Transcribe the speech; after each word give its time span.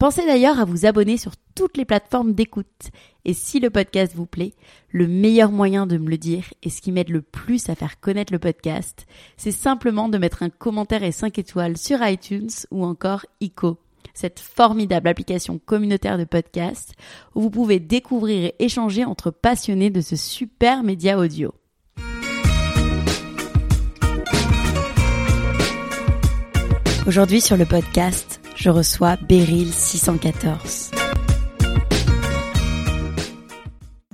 Pensez 0.00 0.24
d'ailleurs 0.24 0.58
à 0.58 0.64
vous 0.64 0.86
abonner 0.86 1.18
sur 1.18 1.32
toutes 1.54 1.76
les 1.76 1.84
plateformes 1.84 2.32
d'écoute. 2.32 2.88
Et 3.26 3.34
si 3.34 3.60
le 3.60 3.68
podcast 3.68 4.14
vous 4.16 4.24
plaît, 4.24 4.54
le 4.88 5.06
meilleur 5.06 5.52
moyen 5.52 5.86
de 5.86 5.98
me 5.98 6.08
le 6.08 6.16
dire 6.16 6.44
et 6.62 6.70
ce 6.70 6.80
qui 6.80 6.90
m'aide 6.90 7.10
le 7.10 7.20
plus 7.20 7.68
à 7.68 7.74
faire 7.74 8.00
connaître 8.00 8.32
le 8.32 8.38
podcast, 8.38 9.06
c'est 9.36 9.50
simplement 9.50 10.08
de 10.08 10.16
mettre 10.16 10.42
un 10.42 10.48
commentaire 10.48 11.02
et 11.02 11.12
5 11.12 11.38
étoiles 11.38 11.76
sur 11.76 12.02
iTunes 12.02 12.48
ou 12.70 12.86
encore 12.86 13.26
ICO, 13.42 13.76
cette 14.14 14.40
formidable 14.40 15.06
application 15.06 15.58
communautaire 15.58 16.16
de 16.16 16.24
podcast 16.24 16.94
où 17.34 17.42
vous 17.42 17.50
pouvez 17.50 17.78
découvrir 17.78 18.46
et 18.46 18.54
échanger 18.58 19.04
entre 19.04 19.30
passionnés 19.30 19.90
de 19.90 20.00
ce 20.00 20.16
super 20.16 20.82
média 20.82 21.18
audio. 21.18 21.52
Aujourd'hui 27.06 27.42
sur 27.42 27.58
le 27.58 27.66
podcast, 27.66 28.39
je 28.60 28.68
reçois 28.68 29.16
Beryl 29.16 29.72
614. 29.72 30.90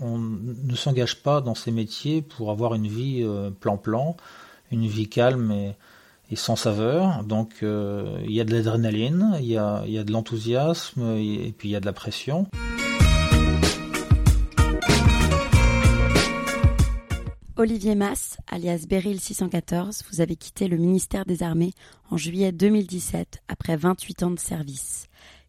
On 0.01 0.19
ne 0.19 0.75
s'engage 0.77 1.21
pas 1.23 1.41
dans 1.41 1.57
ces 1.57 1.73
métiers 1.73 2.23
pour 2.23 2.53
avoir 2.53 2.75
une 2.75 2.87
vie 2.87 3.23
euh, 3.25 3.51
plan-plan, 3.51 4.17
une 4.71 4.87
vie 4.87 5.09
calme 5.09 5.51
et, 6.31 6.37
sans 6.37 6.55
saveur. 6.55 7.25
Donc 7.25 7.55
euh, 7.65 8.21
il 8.25 8.33
y 8.33 8.41
a 8.41 8.45
de 8.45 8.53
l'adrénaline, 8.53 9.37
il 9.41 9.47
y 9.47 9.59
a, 9.59 9.83
de 9.83 10.13
l'enthousiasme 10.13 11.17
et 11.17 11.53
puis 11.59 11.71
il 11.71 11.73
y 11.73 11.77
a 11.77 11.81
de 11.81 11.87
la 11.87 11.93
pression. 11.93 12.47
Olivier 17.59 17.95
Mass, 17.95 18.37
alias 18.49 18.85
Beryl 18.87 19.19
614, 19.19 20.05
vous 20.11 20.21
avez 20.21 20.37
quitté 20.37 20.69
le 20.69 20.77
ministère 20.77 21.25
des 21.25 21.43
Armées 21.43 21.73
en 22.11 22.19
juillet 22.19 22.53
2017 22.53 23.43
après 23.49 23.79
28 23.79 24.23
ans 24.25 24.31
de 24.31 24.39
service, 24.39 25.07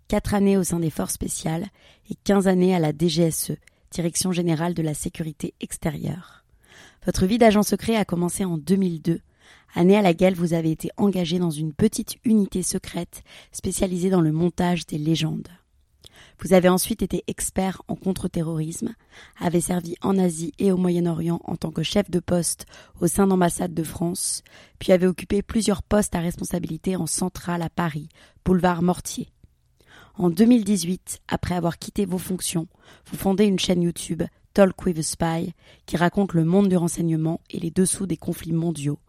4 0.07 0.33
années 0.33 0.55
au 0.55 0.63
sein 0.63 0.79
des 0.79 0.89
forces 0.89 1.15
spéciales 1.15 1.67
et 2.09 2.15
15 2.23 2.47
années 2.47 2.73
à 2.73 2.79
la 2.79 2.93
DGSE, 2.93 3.57
Direction 3.91 4.31
générale 4.31 4.73
de 4.73 4.81
la 4.81 4.93
sécurité 4.93 5.53
extérieure. 5.59 6.45
Votre 7.05 7.25
vie 7.25 7.39
d'agent 7.39 7.63
secret 7.63 7.97
a 7.97 8.05
commencé 8.05 8.45
en 8.45 8.57
2002, 8.57 9.19
année 9.75 9.97
à 9.97 10.01
laquelle 10.01 10.35
vous 10.35 10.53
avez 10.53 10.71
été 10.71 10.91
engagé 10.95 11.39
dans 11.39 11.51
une 11.51 11.73
petite 11.73 12.15
unité 12.23 12.63
secrète 12.63 13.21
spécialisée 13.51 14.09
dans 14.09 14.21
le 14.21 14.31
montage 14.31 14.85
des 14.85 14.97
légendes. 14.97 15.49
Vous 16.39 16.53
avez 16.53 16.69
ensuite 16.69 17.01
été 17.01 17.23
expert 17.27 17.81
en 17.87 17.95
contre-terrorisme, 17.95 18.93
avez 19.39 19.59
servi 19.59 19.95
en 20.01 20.19
Asie 20.19 20.53
et 20.59 20.71
au 20.71 20.77
Moyen-Orient 20.77 21.41
en 21.43 21.55
tant 21.55 21.71
que 21.71 21.81
chef 21.81 22.11
de 22.11 22.19
poste 22.19 22.67
au 23.01 23.07
sein 23.07 23.25
d'ambassades 23.25 23.73
de 23.73 23.83
France, 23.83 24.43
puis 24.77 24.91
avez 24.91 25.07
occupé 25.07 25.41
plusieurs 25.41 25.81
postes 25.81 26.13
à 26.13 26.19
responsabilité 26.19 26.95
en 26.95 27.07
centrale 27.07 27.63
à 27.63 27.69
Paris, 27.69 28.09
boulevard 28.45 28.83
Mortier. 28.83 29.31
En 30.13 30.29
2018, 30.29 31.21
après 31.27 31.55
avoir 31.55 31.79
quitté 31.79 32.05
vos 32.05 32.17
fonctions, 32.19 32.67
vous 33.05 33.17
fondez 33.17 33.45
une 33.45 33.59
chaîne 33.59 33.81
YouTube, 33.81 34.23
Talk 34.53 34.85
with 34.85 34.99
a 34.99 35.03
Spy, 35.03 35.53
qui 35.85 35.97
raconte 35.97 36.33
le 36.33 36.45
monde 36.45 36.69
du 36.69 36.77
renseignement 36.77 37.41
et 37.49 37.59
les 37.59 37.71
dessous 37.71 38.05
des 38.05 38.17
conflits 38.17 38.53
mondiaux. 38.53 38.99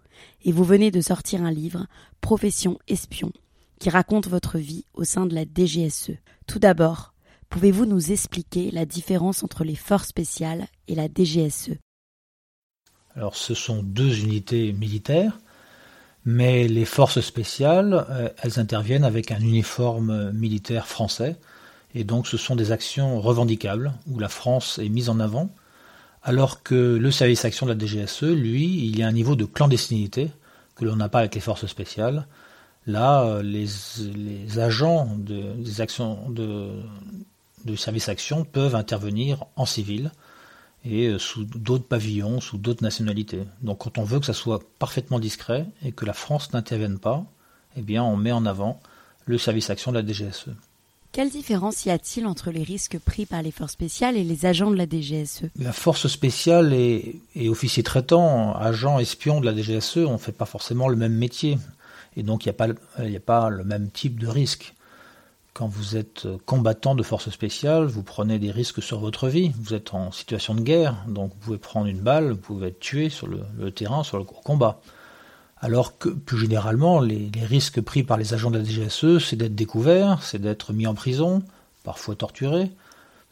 Et 0.44 0.52
vous 0.52 0.64
venez 0.64 0.90
de 0.90 1.00
sortir 1.00 1.42
un 1.42 1.50
livre, 1.50 1.86
Profession 2.20 2.78
espion, 2.88 3.32
qui 3.78 3.90
raconte 3.90 4.28
votre 4.28 4.58
vie 4.58 4.84
au 4.94 5.04
sein 5.04 5.26
de 5.26 5.34
la 5.34 5.44
DGSE. 5.44 6.12
Tout 6.46 6.58
d'abord, 6.58 7.14
Pouvez-vous 7.50 7.86
nous 7.86 8.12
expliquer 8.12 8.70
la 8.70 8.84
différence 8.84 9.42
entre 9.42 9.64
les 9.64 9.74
forces 9.74 10.08
spéciales 10.08 10.66
et 10.86 10.94
la 10.94 11.08
DGSE 11.08 11.70
Alors 13.14 13.36
ce 13.36 13.54
sont 13.54 13.82
deux 13.82 14.20
unités 14.20 14.72
militaires, 14.72 15.38
mais 16.24 16.68
les 16.68 16.84
forces 16.84 17.20
spéciales, 17.20 18.06
euh, 18.10 18.28
elles 18.42 18.60
interviennent 18.60 19.04
avec 19.04 19.32
un 19.32 19.40
uniforme 19.40 20.30
militaire 20.32 20.86
français, 20.86 21.36
et 21.94 22.04
donc 22.04 22.26
ce 22.26 22.36
sont 22.36 22.54
des 22.54 22.70
actions 22.70 23.20
revendicables 23.20 23.92
où 24.06 24.18
la 24.18 24.28
France 24.28 24.78
est 24.78 24.90
mise 24.90 25.08
en 25.08 25.18
avant, 25.18 25.50
alors 26.22 26.62
que 26.62 26.96
le 26.96 27.10
service 27.10 27.46
action 27.46 27.64
de 27.66 27.72
la 27.72 27.78
DGSE, 27.78 28.22
lui, 28.24 28.86
il 28.86 28.98
y 28.98 29.02
a 29.02 29.08
un 29.08 29.12
niveau 29.12 29.36
de 29.36 29.46
clandestinité 29.46 30.30
que 30.76 30.84
l'on 30.84 30.96
n'a 30.96 31.08
pas 31.08 31.20
avec 31.20 31.34
les 31.34 31.40
forces 31.40 31.66
spéciales. 31.66 32.26
Là, 32.86 33.24
euh, 33.24 33.42
les, 33.42 34.58
agents 34.58 35.16
de, 35.16 35.54
des 35.54 35.80
actions 35.80 36.30
de, 36.30 36.70
de 37.64 37.76
service 37.76 38.08
action 38.08 38.44
peuvent 38.44 38.74
intervenir 38.74 39.44
en 39.56 39.66
civil 39.66 40.10
et 40.84 41.08
euh, 41.08 41.18
sous 41.18 41.44
d'autres 41.44 41.86
pavillons, 41.86 42.40
sous 42.40 42.58
d'autres 42.58 42.82
nationalités. 42.82 43.42
Donc 43.62 43.78
quand 43.78 43.98
on 43.98 44.04
veut 44.04 44.20
que 44.20 44.26
ça 44.26 44.32
soit 44.32 44.60
parfaitement 44.78 45.18
discret 45.18 45.66
et 45.84 45.92
que 45.92 46.04
la 46.04 46.12
France 46.12 46.52
n'intervienne 46.52 46.98
pas, 46.98 47.24
eh 47.76 47.82
bien 47.82 48.02
on 48.02 48.16
met 48.16 48.32
en 48.32 48.46
avant 48.46 48.80
le 49.24 49.38
service 49.38 49.70
action 49.70 49.92
de 49.92 49.98
la 49.98 50.06
DGSE. 50.06 50.50
Quelle 51.12 51.30
différence 51.30 51.86
y 51.86 51.90
a-t-il 51.90 52.26
entre 52.26 52.50
les 52.50 52.62
risques 52.62 52.98
pris 52.98 53.24
par 53.24 53.42
les 53.42 53.50
forces 53.50 53.72
spéciales 53.72 54.16
et 54.16 54.24
les 54.24 54.46
agents 54.46 54.70
de 54.70 54.76
la 54.76 54.86
DGSE 54.86 55.44
La 55.58 55.72
force 55.72 56.06
spéciale 56.06 56.72
et, 56.74 57.20
et 57.34 57.48
officier 57.48 57.82
traitant, 57.82 58.54
agent, 58.54 58.98
espion 58.98 59.40
de 59.40 59.46
la 59.46 59.56
DGSE, 59.56 59.98
on 59.98 60.12
ne 60.12 60.18
fait 60.18 60.32
pas 60.32 60.44
forcément 60.44 60.88
le 60.88 60.96
même 60.96 61.14
métier. 61.14 61.58
Et 62.16 62.22
donc 62.22 62.44
il 62.44 62.48
n'y 62.48 62.56
a, 62.56 63.16
a, 63.16 63.20
pas 63.20 63.48
le 63.48 63.64
même 63.64 63.90
type 63.90 64.20
de 64.20 64.26
risque. 64.26 64.74
Quand 65.58 65.66
vous 65.66 65.96
êtes 65.96 66.28
combattant 66.46 66.94
de 66.94 67.02
force 67.02 67.30
spéciale, 67.30 67.86
vous 67.86 68.04
prenez 68.04 68.38
des 68.38 68.52
risques 68.52 68.80
sur 68.80 69.00
votre 69.00 69.26
vie. 69.26 69.50
Vous 69.58 69.74
êtes 69.74 69.92
en 69.92 70.12
situation 70.12 70.54
de 70.54 70.60
guerre, 70.60 70.94
donc 71.08 71.32
vous 71.32 71.38
pouvez 71.38 71.58
prendre 71.58 71.88
une 71.88 71.98
balle, 71.98 72.30
vous 72.30 72.36
pouvez 72.36 72.68
être 72.68 72.78
tué 72.78 73.08
sur 73.08 73.26
le, 73.26 73.72
terrain, 73.72 74.04
sur 74.04 74.18
le 74.18 74.22
combat. 74.22 74.80
Alors 75.58 75.98
que 75.98 76.10
plus 76.10 76.38
généralement, 76.38 77.00
les, 77.00 77.28
risques 77.42 77.80
pris 77.80 78.04
par 78.04 78.18
les 78.18 78.34
agents 78.34 78.52
de 78.52 78.58
la 78.58 78.64
DGSE, 78.64 79.18
c'est 79.18 79.34
d'être 79.34 79.56
découvert, 79.56 80.22
c'est 80.22 80.38
d'être 80.38 80.72
mis 80.72 80.86
en 80.86 80.94
prison, 80.94 81.42
parfois 81.82 82.14
torturé, 82.14 82.70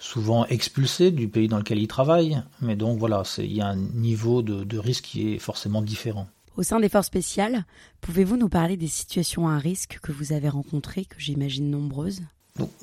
souvent 0.01 0.47
expulsé 0.47 1.13
du 1.13 1.29
pays 1.29 1.47
dans 1.47 1.59
lequel 1.59 1.79
ils 1.79 1.87
travaillent. 1.87 2.43
Mais 2.61 2.75
donc 2.75 2.99
voilà, 2.99 3.23
il 3.39 3.53
y 3.53 3.61
a 3.61 3.69
un 3.69 3.77
niveau 3.77 4.43
de 4.43 4.79
risque 4.79 5.05
qui 5.05 5.35
est 5.35 5.39
forcément 5.39 5.81
différent. 5.81 6.27
Au 6.57 6.63
sein 6.63 6.81
des 6.81 6.89
forces 6.89 7.09
spéciales, 7.09 7.65
pouvez-vous 8.01 8.39
nous 8.39 8.49
parler 8.49 8.79
des 8.79 8.87
situations 8.87 9.47
à 9.47 9.59
risque 9.59 9.99
que 10.03 10.11
vous 10.11 10.33
avez 10.33 10.49
rencontrées, 10.49 11.05
que 11.05 11.17
j'imagine 11.19 11.71
nombreuses? 11.71 12.23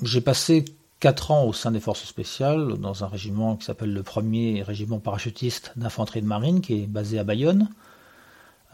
J'ai 0.02 0.20
passé 0.20 0.64
quatre 1.00 1.32
ans 1.32 1.44
au 1.44 1.52
sein 1.52 1.72
des 1.72 1.80
forces 1.80 2.04
spéciales, 2.04 2.78
dans 2.78 3.02
un 3.02 3.08
régiment 3.08 3.56
qui 3.56 3.64
s'appelle 3.64 3.92
le 3.92 4.02
premier 4.04 4.62
régiment 4.62 5.00
parachutiste 5.00 5.72
d'infanterie 5.74 6.22
de 6.22 6.26
marine, 6.26 6.60
qui 6.60 6.82
est 6.82 6.86
basé 6.86 7.18
à 7.18 7.24
Bayonne. 7.24 7.68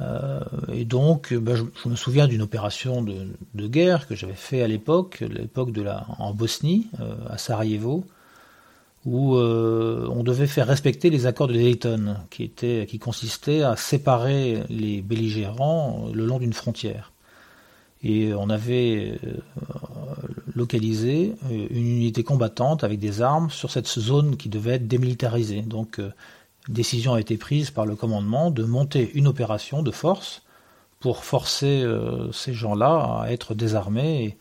Euh, 0.02 0.40
et 0.72 0.84
donc, 0.84 1.32
ben, 1.32 1.56
je, 1.56 1.64
je, 1.82 1.88
me 1.88 1.96
souviens 1.96 2.28
d'une 2.28 2.42
opération 2.42 3.02
de, 3.02 3.66
guerre 3.68 4.06
que 4.06 4.14
j'avais 4.14 4.34
fait 4.34 4.62
à 4.62 4.68
l'époque, 4.68 5.20
l'époque 5.20 5.70
en 6.18 6.34
Bosnie, 6.34 6.88
euh, 7.00 7.14
à 7.28 7.38
Sarajevo, 7.38 8.04
où 9.06 9.36
euh, 9.36 10.06
on 10.10 10.22
devait 10.22 10.46
faire 10.46 10.66
respecter 10.66 11.08
les 11.10 11.26
accords 11.26 11.48
de 11.48 11.54
Dayton, 11.54 12.16
qui, 12.30 12.50
qui 12.50 12.98
consistaient 12.98 13.62
à 13.62 13.76
séparer 13.76 14.62
les 14.68 15.00
belligérants 15.00 16.10
le 16.12 16.26
long 16.26 16.38
d'une 16.38 16.52
frontière. 16.52 17.12
Et 18.02 18.32
on 18.34 18.48
avait 18.50 19.18
euh, 19.24 19.32
localisé 20.54 21.34
euh, 21.50 21.66
une 21.70 21.86
unité 21.86 22.24
combattante 22.24 22.84
avec 22.84 22.98
des 22.98 23.22
armes 23.22 23.50
sur 23.50 23.70
cette 23.70 23.88
zone 23.88 24.36
qui 24.36 24.48
devait 24.48 24.74
être 24.74 24.88
démilitarisée. 24.88 25.62
Donc, 25.62 26.00
décision 26.68 27.14
a 27.14 27.20
été 27.20 27.38
prise 27.38 27.70
par 27.70 27.86
le 27.86 27.96
commandement 27.96 28.50
de 28.50 28.64
monter 28.64 29.10
une 29.14 29.26
opération 29.26 29.82
de 29.82 29.90
force 29.90 30.42
pour 30.98 31.24
forcer 31.24 31.82
ces 32.30 32.52
gens-là 32.52 33.22
à 33.22 33.30
être 33.30 33.54
désarmés 33.54 34.36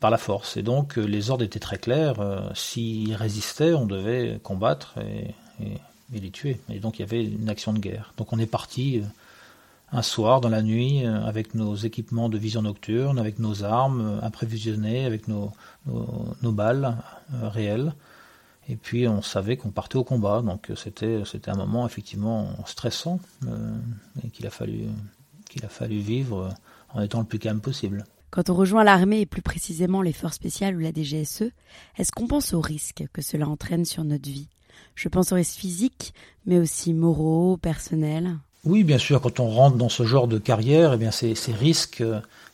par 0.00 0.10
la 0.10 0.18
force. 0.18 0.56
Et 0.56 0.62
donc 0.62 0.96
les 0.96 1.30
ordres 1.30 1.44
étaient 1.44 1.60
très 1.60 1.78
clairs. 1.78 2.50
S'ils 2.54 3.14
résistaient, 3.14 3.74
on 3.74 3.86
devait 3.86 4.40
combattre 4.42 4.94
et, 4.98 5.34
les 6.12 6.30
tuer. 6.30 6.60
Et 6.68 6.78
donc 6.78 6.98
il 6.98 7.02
y 7.02 7.04
avait 7.04 7.24
une 7.24 7.48
action 7.48 7.72
de 7.72 7.78
guerre. 7.78 8.12
Donc 8.16 8.32
on 8.32 8.38
est 8.38 8.46
parti 8.46 9.02
un 9.92 10.02
soir 10.02 10.40
dans 10.40 10.48
la 10.48 10.62
nuit 10.62 11.06
avec 11.06 11.54
nos 11.54 11.74
équipements 11.74 12.28
de 12.28 12.38
vision 12.38 12.62
nocturne, 12.62 13.18
avec 13.18 13.38
nos 13.38 13.64
armes 13.64 14.20
imprévisionnées, 14.22 15.04
avec 15.04 15.28
nos, 15.28 15.52
balles 16.42 16.96
réelles. 17.42 17.94
Et 18.68 18.76
puis 18.76 19.08
on 19.08 19.22
savait 19.22 19.56
qu'on 19.56 19.70
partait 19.70 19.96
au 19.96 20.04
combat, 20.04 20.40
donc 20.40 20.70
c'était 20.76 21.22
un 21.46 21.56
moment 21.56 21.86
effectivement 21.86 22.48
stressant 22.66 23.20
et 24.24 24.28
qu'il 24.28 24.46
a 24.46 24.50
fallu 24.50 25.98
vivre 25.98 26.50
en 26.94 27.00
étant 27.02 27.20
le 27.20 27.26
plus 27.26 27.38
calme 27.38 27.60
possible. 27.60 28.04
Quand 28.32 28.48
on 28.48 28.54
rejoint 28.54 28.82
l'armée 28.82 29.20
et 29.20 29.26
plus 29.26 29.42
précisément 29.42 30.00
les 30.00 30.14
forces 30.14 30.36
spéciales 30.36 30.74
ou 30.74 30.78
la 30.78 30.90
DGSE, 30.90 31.50
est-ce 31.98 32.12
qu'on 32.12 32.26
pense 32.26 32.54
aux 32.54 32.62
risques 32.62 33.04
que 33.12 33.20
cela 33.20 33.46
entraîne 33.46 33.84
sur 33.84 34.04
notre 34.04 34.26
vie? 34.26 34.48
Je 34.94 35.10
pense 35.10 35.32
aux 35.32 35.34
risques 35.34 35.58
physiques, 35.58 36.14
mais 36.46 36.58
aussi 36.58 36.94
moraux, 36.94 37.58
personnels. 37.58 38.38
Oui, 38.64 38.84
bien 38.84 38.96
sûr, 38.96 39.20
quand 39.20 39.38
on 39.38 39.50
rentre 39.50 39.76
dans 39.76 39.90
ce 39.90 40.04
genre 40.04 40.28
de 40.28 40.38
carrière, 40.38 40.94
eh 40.94 40.96
bien 40.96 41.10
ces, 41.10 41.34
risques, 41.52 42.02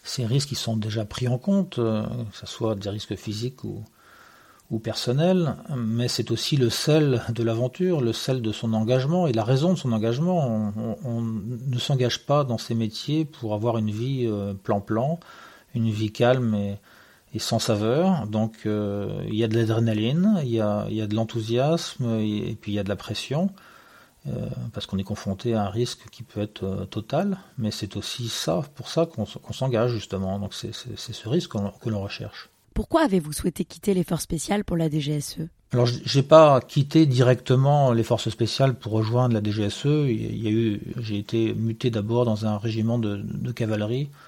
ces 0.02 0.26
risques, 0.26 0.50
ils 0.50 0.58
sont 0.58 0.76
déjà 0.76 1.04
pris 1.04 1.28
en 1.28 1.38
compte, 1.38 1.78
euh, 1.78 2.02
que 2.32 2.36
ce 2.36 2.46
soit 2.46 2.74
des 2.74 2.90
risques 2.90 3.14
physiques 3.14 3.62
ou, 3.62 3.84
ou 4.72 4.82
mais 5.76 6.08
c'est 6.08 6.32
aussi 6.32 6.56
le 6.56 6.70
sel 6.70 7.22
de 7.32 7.42
l'aventure, 7.44 8.00
le 8.00 8.12
sel 8.12 8.42
de 8.42 8.50
son 8.50 8.74
engagement 8.74 9.28
et 9.28 9.32
la 9.32 9.44
raison 9.44 9.74
de 9.74 9.78
son 9.78 9.92
engagement. 9.92 10.72
On, 11.04 11.22
ne 11.22 11.78
s'engage 11.78 12.26
pas 12.26 12.42
dans 12.42 12.58
ces 12.58 12.74
métiers 12.74 13.24
pour 13.24 13.54
avoir 13.54 13.78
une 13.78 13.92
vie 13.92 14.26
euh, 14.26 14.54
plan-plan, 14.54 15.20
une 15.74 15.90
vie 15.90 16.12
calme 16.12 16.54
et, 16.54 16.78
sans 17.38 17.58
saveur. 17.58 18.26
Donc 18.26 18.54
euh, 18.66 19.22
il 19.28 19.36
y 19.36 19.44
a 19.44 19.48
de 19.48 19.54
l'adrénaline, 19.54 20.40
il 20.42 20.50
y 20.50 20.60
a, 20.60 20.86
de 20.86 21.14
l'enthousiasme 21.14 22.18
et, 22.18 22.56
puis 22.60 22.72
il 22.72 22.74
y 22.74 22.78
a 22.78 22.84
de 22.84 22.88
la 22.88 22.96
pression. 22.96 23.50
Euh, 24.26 24.48
parce 24.74 24.86
qu'on 24.86 24.98
est 24.98 25.04
confronté 25.04 25.54
à 25.54 25.62
un 25.62 25.70
risque 25.70 26.08
qui 26.10 26.24
peut 26.24 26.40
être 26.40 26.86
total, 26.90 27.38
mais 27.56 27.70
c'est 27.70 27.96
aussi 27.96 28.28
ça, 28.28 28.62
pour 28.74 28.88
ça 28.88 29.06
qu'on 29.06 29.52
s'engage 29.52 29.92
justement. 29.92 30.38
Donc 30.38 30.54
c'est 30.54 30.72
ce 30.72 31.28
risque 31.28 31.52
que 31.52 31.88
l'on 31.88 32.02
recherche. 32.02 32.50
Pourquoi 32.74 33.02
avez-vous 33.02 33.32
souhaité 33.32 33.64
quitter 33.64 33.94
les 33.94 34.04
forces 34.04 34.24
spéciales 34.24 34.64
pour 34.64 34.76
la 34.76 34.90
DGSE 34.90 35.48
alors, 35.72 35.86
j'ai 35.86 36.22
pas 36.22 36.62
quitté 36.62 37.04
directement 37.04 37.92
les 37.92 38.02
forces 38.02 38.30
spéciales 38.30 38.74
pour 38.74 38.92
rejoindre 38.92 39.34
la 39.34 39.42
DGSE. 39.42 39.84
Il 39.84 40.42
y 40.42 40.48
a 40.48 40.50
eu, 40.50 40.80
j'ai 40.96 41.18
été 41.18 41.52
muté 41.52 41.90
d'abord 41.90 42.24
dans 42.24 42.46
un 42.46 42.56
régiment 42.56 42.98
de, 42.98 43.52
cavalerie 43.52 44.08
euh, 44.08 44.27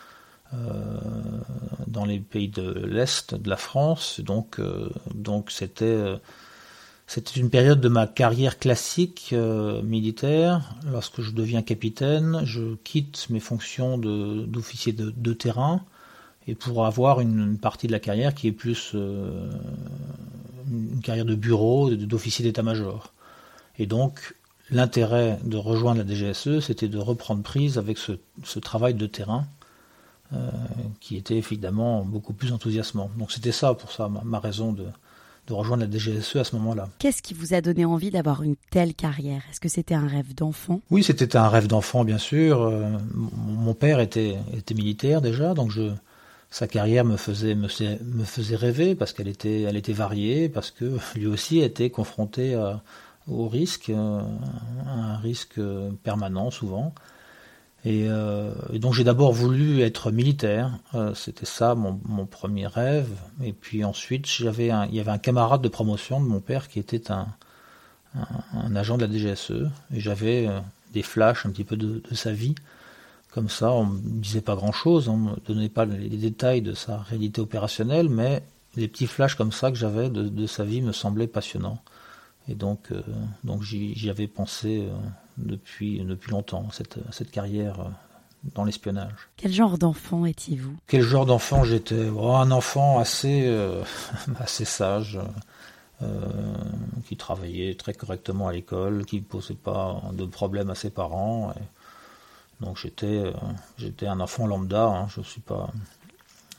dans 0.53 2.05
les 2.05 2.19
pays 2.19 2.49
de 2.49 2.87
l'est 2.87 3.35
de 3.35 3.49
la 3.49 3.57
France. 3.57 4.21
Donc, 4.21 4.59
euh, 4.59 4.91
donc 5.15 5.51
c'était, 5.51 5.85
euh, 5.85 6.17
c'était 7.07 7.39
une 7.41 7.51
période 7.51 7.81
de 7.81 7.89
ma 7.89 8.07
carrière 8.07 8.59
classique 8.59 9.35
militaire. 9.83 10.75
Lorsque 10.91 11.21
je 11.21 11.33
deviens 11.33 11.63
capitaine, 11.63 12.43
je 12.45 12.75
quitte 12.85 13.29
mes 13.31 13.41
fonctions 13.41 13.99
d'officier 13.99 14.93
de, 14.93 15.33
terrain 15.33 15.83
et 16.47 16.55
pour 16.55 16.87
avoir 16.87 17.21
une, 17.21 17.59
partie 17.59 17.87
de 17.87 17.93
la 17.93 18.01
carrière 18.01 18.35
qui 18.35 18.49
est 18.49 18.53
plus 18.53 18.93
euh, 18.95 19.51
une 20.71 21.01
carrière 21.01 21.25
de 21.25 21.35
bureau, 21.35 21.91
d'officier 21.91 22.45
d'état-major. 22.45 23.13
Et 23.79 23.87
donc, 23.87 24.35
l'intérêt 24.71 25.39
de 25.45 25.57
rejoindre 25.57 26.03
la 26.03 26.07
DGSE, 26.07 26.61
c'était 26.61 26.89
de 26.89 26.99
reprendre 26.99 27.43
prise 27.43 27.79
avec 27.79 27.99
ce, 27.99 28.59
travail 28.61 28.95
de 28.95 29.07
terrain, 29.07 29.47
euh, 29.47 29.60
qui 31.01 31.17
était 31.17 31.37
évidemment 31.37 32.05
beaucoup 32.05 32.33
plus 32.33 32.53
enthousiasmant. 32.53 33.11
Donc 33.19 33.33
c'était 33.33 33.53
ça, 33.53 33.75
pour 33.75 33.91
ça, 33.91 34.09
ma, 34.09 34.39
raison 34.39 34.73
de, 34.73 34.87
rejoindre 35.49 35.83
la 35.85 35.91
DGSE 35.91 36.37
à 36.37 36.45
ce 36.45 36.55
moment-là. 36.57 36.89
Qu'est-ce 37.01 37.23
qui 37.23 37.35
vous 37.35 37.55
a 37.55 37.61
donné 37.61 37.85
envie 37.85 38.11
d'avoir 38.11 38.43
une 38.45 38.55
telle 38.71 38.95
carrière? 38.95 39.43
Est-ce 39.51 39.59
que 39.59 39.69
c'était 39.69 39.95
un 39.95 40.07
rêve 40.07 40.35
d'enfant? 40.35 40.81
Oui, 40.91 41.03
c'était 41.03 41.37
un 41.37 41.49
rêve 41.49 41.67
d'enfant, 41.67 42.05
bien 42.05 42.19
sûr. 42.19 42.63
Euh, 42.63 42.97
mon 43.15 43.75
père 43.75 43.99
était, 43.99 44.37
était 44.57 44.75
militaire 44.75 45.21
déjà, 45.21 45.55
donc 45.55 45.73
je, 45.73 45.91
sa 46.51 46.67
carrière 46.67 47.05
me 47.05 47.17
faisait, 47.17 47.55
me, 47.55 47.69
faisait 47.69 48.57
rêver 48.57 48.95
parce 48.95 49.13
qu'elle 49.13 49.29
était, 49.29 49.63
elle 49.63 49.77
était 49.77 49.93
variée, 49.93 50.49
parce 50.49 50.71
que 50.71 50.99
lui 51.17 51.27
aussi 51.27 51.61
était 51.61 51.91
confronté 51.91 52.55
à, 52.55 52.83
au 53.29 53.49
risque, 53.49 53.91
euh, 53.91 54.21
un 54.87 55.17
risque 55.19 55.61
permanent 56.03 56.51
souvent. 56.51 56.95
Euh, 57.87 58.53
et, 58.73 58.79
donc 58.79 58.95
j'ai 58.95 59.05
d'abord 59.05 59.33
voulu 59.33 59.81
être 59.81 60.11
militaire, 60.11 60.79
euh, 60.95 61.15
c'était 61.15 61.47
ça 61.47 61.75
mon, 61.75 62.27
premier 62.27 62.67
rêve. 62.67 63.11
Et 63.43 63.53
puis 63.53 63.85
ensuite 63.85 64.27
j'avais 64.27 64.71
il 64.89 64.95
y 64.95 65.01
avait 65.01 65.11
un 65.11 65.19
camarade 65.19 65.63
de 65.63 65.69
promotion 65.69 66.21
de 66.21 66.27
mon 66.27 66.41
père 66.41 66.69
qui 66.69 66.79
était 66.79 67.11
un, 67.11 67.27
agent 68.75 68.99
de 68.99 69.07
la 69.07 69.13
DGSE 69.13 69.71
et 69.95 70.01
j'avais 70.01 70.49
des 70.93 71.03
flashs 71.03 71.47
un 71.47 71.51
petit 71.51 71.65
peu 71.65 71.77
de 71.77 72.03
sa 72.15 72.33
vie. 72.33 72.55
Comme 73.33 73.49
ça, 73.49 73.71
on 73.71 73.87
ne 73.87 73.99
disait 74.01 74.41
pas 74.41 74.57
grand-chose, 74.57 75.09
on 75.09 75.17
ne 75.17 75.31
me 75.31 75.37
donnait 75.47 75.69
pas 75.69 75.85
les 75.85 76.09
détails 76.09 76.63
de 76.63 76.75
sa 76.75 76.99
réalité 76.99 77.41
opérationnelle, 77.41 78.09
mais 78.09 78.43
les 78.77 78.89
petits 78.89 79.07
flashs 79.07 79.37
comme 79.37 79.53
ça 79.53 79.71
que 79.71 79.77
j'avais 79.77 80.11
de, 80.11 80.47
sa 80.47 80.65
vie 80.65 80.83
me 80.83 80.93
semblaient 80.93 81.29
passionnants. 81.29 81.79
Et 82.49 82.55
donc, 82.55 82.91
euh, 82.91 83.03
donc 83.45 83.63
j'y 83.63 84.11
avais 84.11 84.27
pensé 84.27 84.89
euh, 84.89 84.97
depuis, 85.37 86.01
depuis 86.01 86.31
longtemps, 86.31 86.69
cette, 86.73 86.99
cette 87.13 87.31
carrière 87.31 87.81
euh, 87.81 87.91
dans 88.55 88.65
l'espionnage. 88.65 89.29
Quel 89.37 89.53
genre 89.53 89.79
d'enfant 89.79 90.25
étiez-vous? 90.27 90.77
Quel 90.87 91.03
genre 91.03 91.27
d'enfant 91.27 91.65
j'étais? 91.65 92.09
Oh, 92.09 92.33
Un 92.33 92.51
enfant 92.51 92.99
assez, 92.99 93.47
assez 94.41 94.65
sage, 94.65 95.21
qui 97.07 97.19
travaillait 97.19 97.75
très 97.75 97.93
correctement 97.93 98.49
à 98.49 98.53
l'école, 98.53 99.05
qui 99.05 99.17
ne 99.17 99.25
posait 99.25 99.53
pas 99.55 100.01
de 100.15 100.25
problèmes 100.25 100.71
à 100.71 100.75
ses 100.75 100.89
parents. 100.89 101.53
Et, 101.53 102.65
donc 102.65 102.77
j'étais 102.79 103.07
euh, 103.07 103.33
j'étais 103.79 104.07
un 104.07 104.21
enfant 104.21 104.47
lambda. 104.47 104.87
Hein. 104.87 105.09
je 105.09 105.21
suis 105.23 105.41
pas 105.41 105.71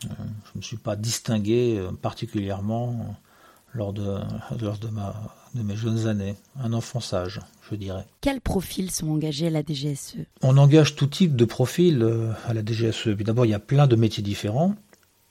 je 0.01 0.07
me 0.55 0.61
suis 0.61 0.77
pas 0.77 0.95
distingué 0.95 1.79
particulièrement 2.01 3.15
lors 3.73 3.93
de 3.93 4.19
lors 4.59 4.77
de 4.77 4.87
ma 4.87 5.13
de 5.55 5.63
mes 5.63 5.75
jeunes 5.75 6.07
années. 6.07 6.35
Un 6.59 6.73
enfant 6.73 6.99
sage, 6.99 7.41
je 7.69 7.75
dirais. 7.75 8.05
Quels 8.21 8.41
profils 8.41 8.91
sont 8.91 9.09
engagés 9.09 9.47
à 9.47 9.49
la 9.49 9.63
DGSE 9.63 10.17
On 10.41 10.57
engage 10.57 10.95
tout 10.95 11.07
type 11.07 11.35
de 11.35 11.45
profils 11.45 12.05
à 12.47 12.53
la 12.53 12.61
DGSE. 12.63 13.09
D'abord, 13.09 13.45
il 13.45 13.51
y 13.51 13.53
a 13.53 13.59
plein 13.59 13.87
de 13.87 13.95
métiers 13.95 14.23
différents. 14.23 14.75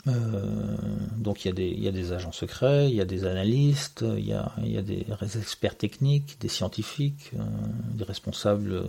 donc 0.07 1.45
il 1.45 1.49
y, 1.49 1.51
a 1.51 1.55
des, 1.55 1.69
il 1.69 1.83
y 1.83 1.89
a 1.89 1.93
des 1.93 2.13
agents 2.13 2.33
secrets, 2.33 2.89
il 2.91 2.97
y 2.97 3.01
a 3.01 3.05
des 3.05 3.25
analystes, 3.25 4.05
il 4.17 4.27
y 4.27 4.33
a, 4.33 4.53
il 4.63 4.73
y 4.73 4.79
a 4.79 4.83
des 4.83 5.05
experts 5.39 5.77
techniques, 5.77 6.39
des 6.41 6.49
scientifiques, 6.49 7.33
des 7.95 8.05
responsables 8.05 8.85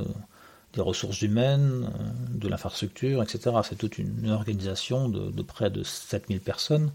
des 0.73 0.81
ressources 0.81 1.21
humaines, 1.21 1.89
euh, 1.93 2.37
de 2.37 2.47
l'infrastructure, 2.47 3.21
etc. 3.21 3.57
C'est 3.63 3.77
toute 3.77 3.97
une 3.97 4.29
organisation 4.29 5.09
de, 5.09 5.41
près 5.41 5.69
de 5.69 5.83
7000 5.83 6.39
personnes. 6.39 6.91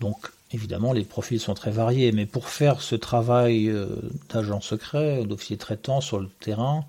Donc 0.00 0.30
évidemment, 0.54 0.92
les 0.92 1.04
profils 1.04 1.40
sont 1.40 1.54
très 1.54 1.70
variés, 1.70 2.12
mais 2.12 2.26
pour 2.26 2.48
faire 2.48 2.80
ce 2.80 2.94
travail 2.94 3.68
euh, 3.68 3.86
d'agent 4.32 4.60
secret, 4.60 5.24
d'officier 5.24 5.56
traitant 5.56 6.00
sur 6.00 6.18
le 6.20 6.28
terrain, 6.40 6.84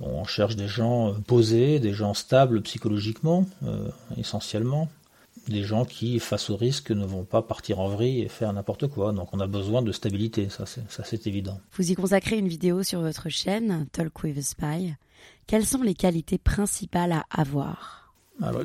on 0.00 0.24
cherche 0.24 0.56
des 0.56 0.68
gens 0.68 1.08
euh, 1.08 1.12
posés, 1.26 1.78
des 1.78 1.92
gens 1.92 2.14
stables 2.14 2.60
psychologiquement, 2.62 3.46
essentiellement, 4.16 4.88
des 5.48 5.62
gens 5.62 5.84
qui, 5.84 6.18
face 6.18 6.50
au 6.50 6.56
risque, 6.56 6.90
ne 6.90 7.04
vont 7.04 7.24
pas 7.24 7.42
partir 7.42 7.80
en 7.80 7.88
vrille 7.88 8.20
et 8.20 8.28
faire 8.28 8.52
n'importe 8.52 8.86
quoi. 8.88 9.12
Donc 9.12 9.32
on 9.32 9.40
a 9.40 9.46
besoin 9.46 9.82
de 9.82 9.92
stabilité, 9.92 10.48
ça 10.48 10.64
c'est 10.66 11.26
évident. 11.26 11.60
Vous 11.72 11.90
y 11.90 11.94
consacrez 11.94 12.38
une 12.38 12.48
vidéo 12.48 12.82
sur 12.82 13.00
votre 13.00 13.28
chaîne, 13.28 13.86
Talk 13.92 14.22
with 14.22 14.42
Spy. 14.42 14.94
Quelles 15.46 15.66
sont 15.66 15.82
les 15.82 15.94
qualités 15.94 16.38
principales 16.38 17.12
à 17.12 17.24
avoir? 17.30 17.99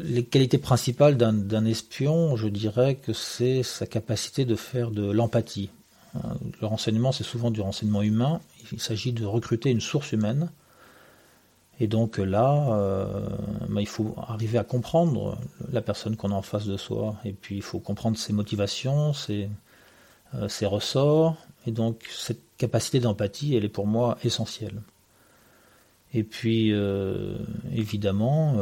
Les 0.04 0.24
qualités 0.24 0.58
principales 0.58 1.18
d'un 1.18 1.66
espion, 1.66 2.36
je 2.36 2.48
dirais 2.48 2.96
que 2.96 3.14
c'est 3.14 3.64
sa 3.64 3.86
capacité 3.86 4.46
de 4.46 4.56
faire 4.56 4.92
de 4.92 5.12
l'empathie. 5.12 5.70
Le 6.62 6.68
renseignement, 6.68 7.12
c'est 7.12 7.26
souvent 7.26 7.52
du 7.52 7.60
renseignement 7.62 8.02
humain. 8.02 8.40
Il 8.72 8.80
s'agit 8.80 9.12
de 9.12 9.26
recruter 9.26 9.70
une 9.70 9.82
source 9.82 10.14
humaine 10.14 10.50
et 11.80 11.88
donc 11.88 12.18
là, 12.18 12.74
euh, 12.74 13.06
bah, 13.68 13.82
il 13.82 13.88
faut 13.88 14.16
arriver 14.18 14.58
à 14.58 14.64
comprendre 14.64 15.38
la 15.72 15.82
personne 15.82 16.16
qu'on 16.16 16.32
a 16.32 16.36
en 16.36 16.42
face 16.42 16.66
de 16.66 16.78
soi. 16.78 17.16
Et 17.26 17.34
puis 17.34 17.56
il 17.56 17.62
faut 17.62 17.80
comprendre 17.80 18.18
ses 18.18 18.32
motivations, 18.32 19.14
ses, 19.14 19.50
euh, 20.36 20.48
ressorts. 20.64 21.36
Et 21.68 21.72
donc 21.72 22.06
cette 22.10 22.42
capacité 22.58 23.00
d'empathie, 23.00 23.56
elle 23.56 23.66
est 23.66 23.70
pour 23.70 23.88
moi 23.88 24.18
essentielle. 24.24 24.82
Et 26.14 26.24
puis 26.24 26.72
euh, 26.72 27.38
évidemment, 27.74 28.56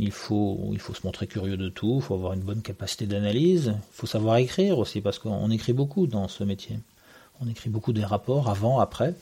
il, 0.00 0.12
faut, 0.12 0.70
il 0.72 0.78
faut 0.78 0.94
se 0.94 1.06
montrer 1.06 1.26
curieux 1.26 1.56
de 1.56 1.68
tout, 1.68 1.96
il 1.96 2.02
faut 2.02 2.14
avoir 2.14 2.32
une 2.32 2.40
bonne 2.40 2.62
capacité 2.62 3.06
d'analyse, 3.06 3.74
il 3.76 3.94
faut 3.94 4.06
savoir 4.06 4.36
écrire 4.36 4.78
aussi, 4.78 5.00
parce 5.00 5.18
qu'on 5.18 5.50
écrit 5.50 5.74
beaucoup 5.74 6.06
dans 6.06 6.26
ce 6.26 6.42
métier. 6.42 6.78
On 7.40 7.48
écrit 7.48 7.70
beaucoup 7.70 7.92
des 7.92 8.04
rapports 8.04 8.48
avant, 8.48 8.80
après. 8.80 9.14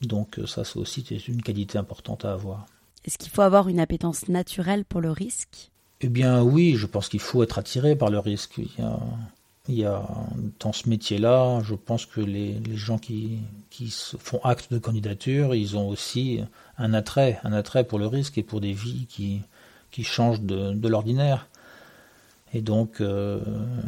Donc 0.00 0.38
euh, 0.38 0.46
ça, 0.46 0.64
c'est 0.64 0.78
aussi 0.78 1.00
une 1.28 1.42
qualité 1.42 1.76
importante 1.76 2.24
à 2.24 2.32
avoir. 2.32 2.66
Est-ce 3.04 3.18
qu'il 3.18 3.30
faut 3.30 3.42
avoir 3.42 3.68
une 3.68 3.80
appétence 3.80 4.28
naturelle 4.28 4.84
pour 4.84 5.00
le 5.00 5.10
risque? 5.10 5.70
Eh 6.00 6.08
bien 6.08 6.42
oui, 6.42 6.76
je 6.76 6.86
pense 6.86 7.08
qu'il 7.08 7.20
faut 7.20 7.42
être 7.42 7.58
attiré 7.58 7.96
par 7.96 8.10
le 8.10 8.18
risque. 8.18 8.60
Il 9.68 9.74
y 9.74 9.84
a, 9.84 10.02
dans 10.58 10.72
ce 10.72 10.88
métier-là, 10.88 11.60
je 11.64 11.74
pense 11.74 12.06
que 12.06 12.20
les, 12.20 12.60
gens 12.74 12.98
qui, 12.98 13.38
font 14.18 14.40
acte 14.42 14.72
de 14.72 14.78
candidature, 14.78 15.54
ils 15.54 15.76
ont 15.76 15.88
aussi 15.88 16.40
un 16.78 16.94
attrait, 16.94 17.38
un 17.44 17.52
attrait 17.52 17.84
pour 17.84 18.00
le 18.00 18.06
risque 18.06 18.38
et 18.38 18.42
pour 18.42 18.60
des 18.60 18.72
vies 18.72 19.06
qui, 19.08 19.42
changent 20.00 20.40
de, 20.40 20.88
l'ordinaire. 20.88 21.48
Et 22.54 22.60
donc, 22.60 23.00
euh, 23.00 23.40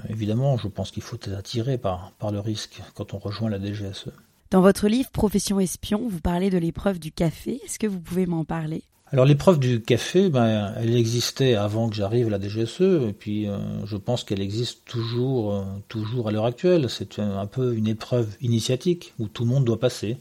évidemment, 0.08 0.56
je 0.56 0.68
pense 0.68 0.90
qu'il 0.90 1.02
faut 1.02 1.16
être 1.16 1.32
attiré 1.32 1.76
par, 1.78 2.12
par 2.18 2.30
le 2.30 2.40
risque 2.40 2.82
quand 2.94 3.14
on 3.14 3.18
rejoint 3.18 3.50
la 3.50 3.58
DGSE. 3.58 4.08
Dans 4.50 4.60
votre 4.60 4.88
livre 4.88 5.10
Profession 5.10 5.58
espion, 5.60 6.06
vous 6.08 6.20
parlez 6.20 6.50
de 6.50 6.58
l'épreuve 6.58 6.98
du 6.98 7.12
café. 7.12 7.60
Est-ce 7.64 7.78
que 7.78 7.86
vous 7.86 8.00
pouvez 8.00 8.26
m'en 8.26 8.44
parler? 8.44 8.84
Alors 9.14 9.26
l'épreuve 9.26 9.60
du 9.60 9.80
café, 9.80 10.28
ben, 10.28 10.74
elle 10.76 10.96
existait 10.96 11.54
avant 11.54 11.88
que 11.88 11.94
j'arrive 11.94 12.26
à 12.26 12.30
la 12.30 12.40
DGSE, 12.40 12.80
et 13.08 13.12
puis 13.12 13.46
euh, 13.46 13.58
je 13.84 13.96
pense 13.96 14.24
qu'elle 14.24 14.40
existe 14.40 14.84
toujours, 14.86 15.54
euh, 15.54 15.62
toujours 15.88 16.28
à 16.28 16.32
l'heure 16.32 16.46
actuelle. 16.46 16.90
C'est 16.90 17.20
un, 17.20 17.46
peu 17.46 17.76
une 17.76 17.86
épreuve 17.86 18.36
initiatique 18.40 19.12
où 19.20 19.28
tout 19.28 19.44
le 19.44 19.50
monde 19.50 19.64
doit 19.64 19.78
passer 19.78 20.16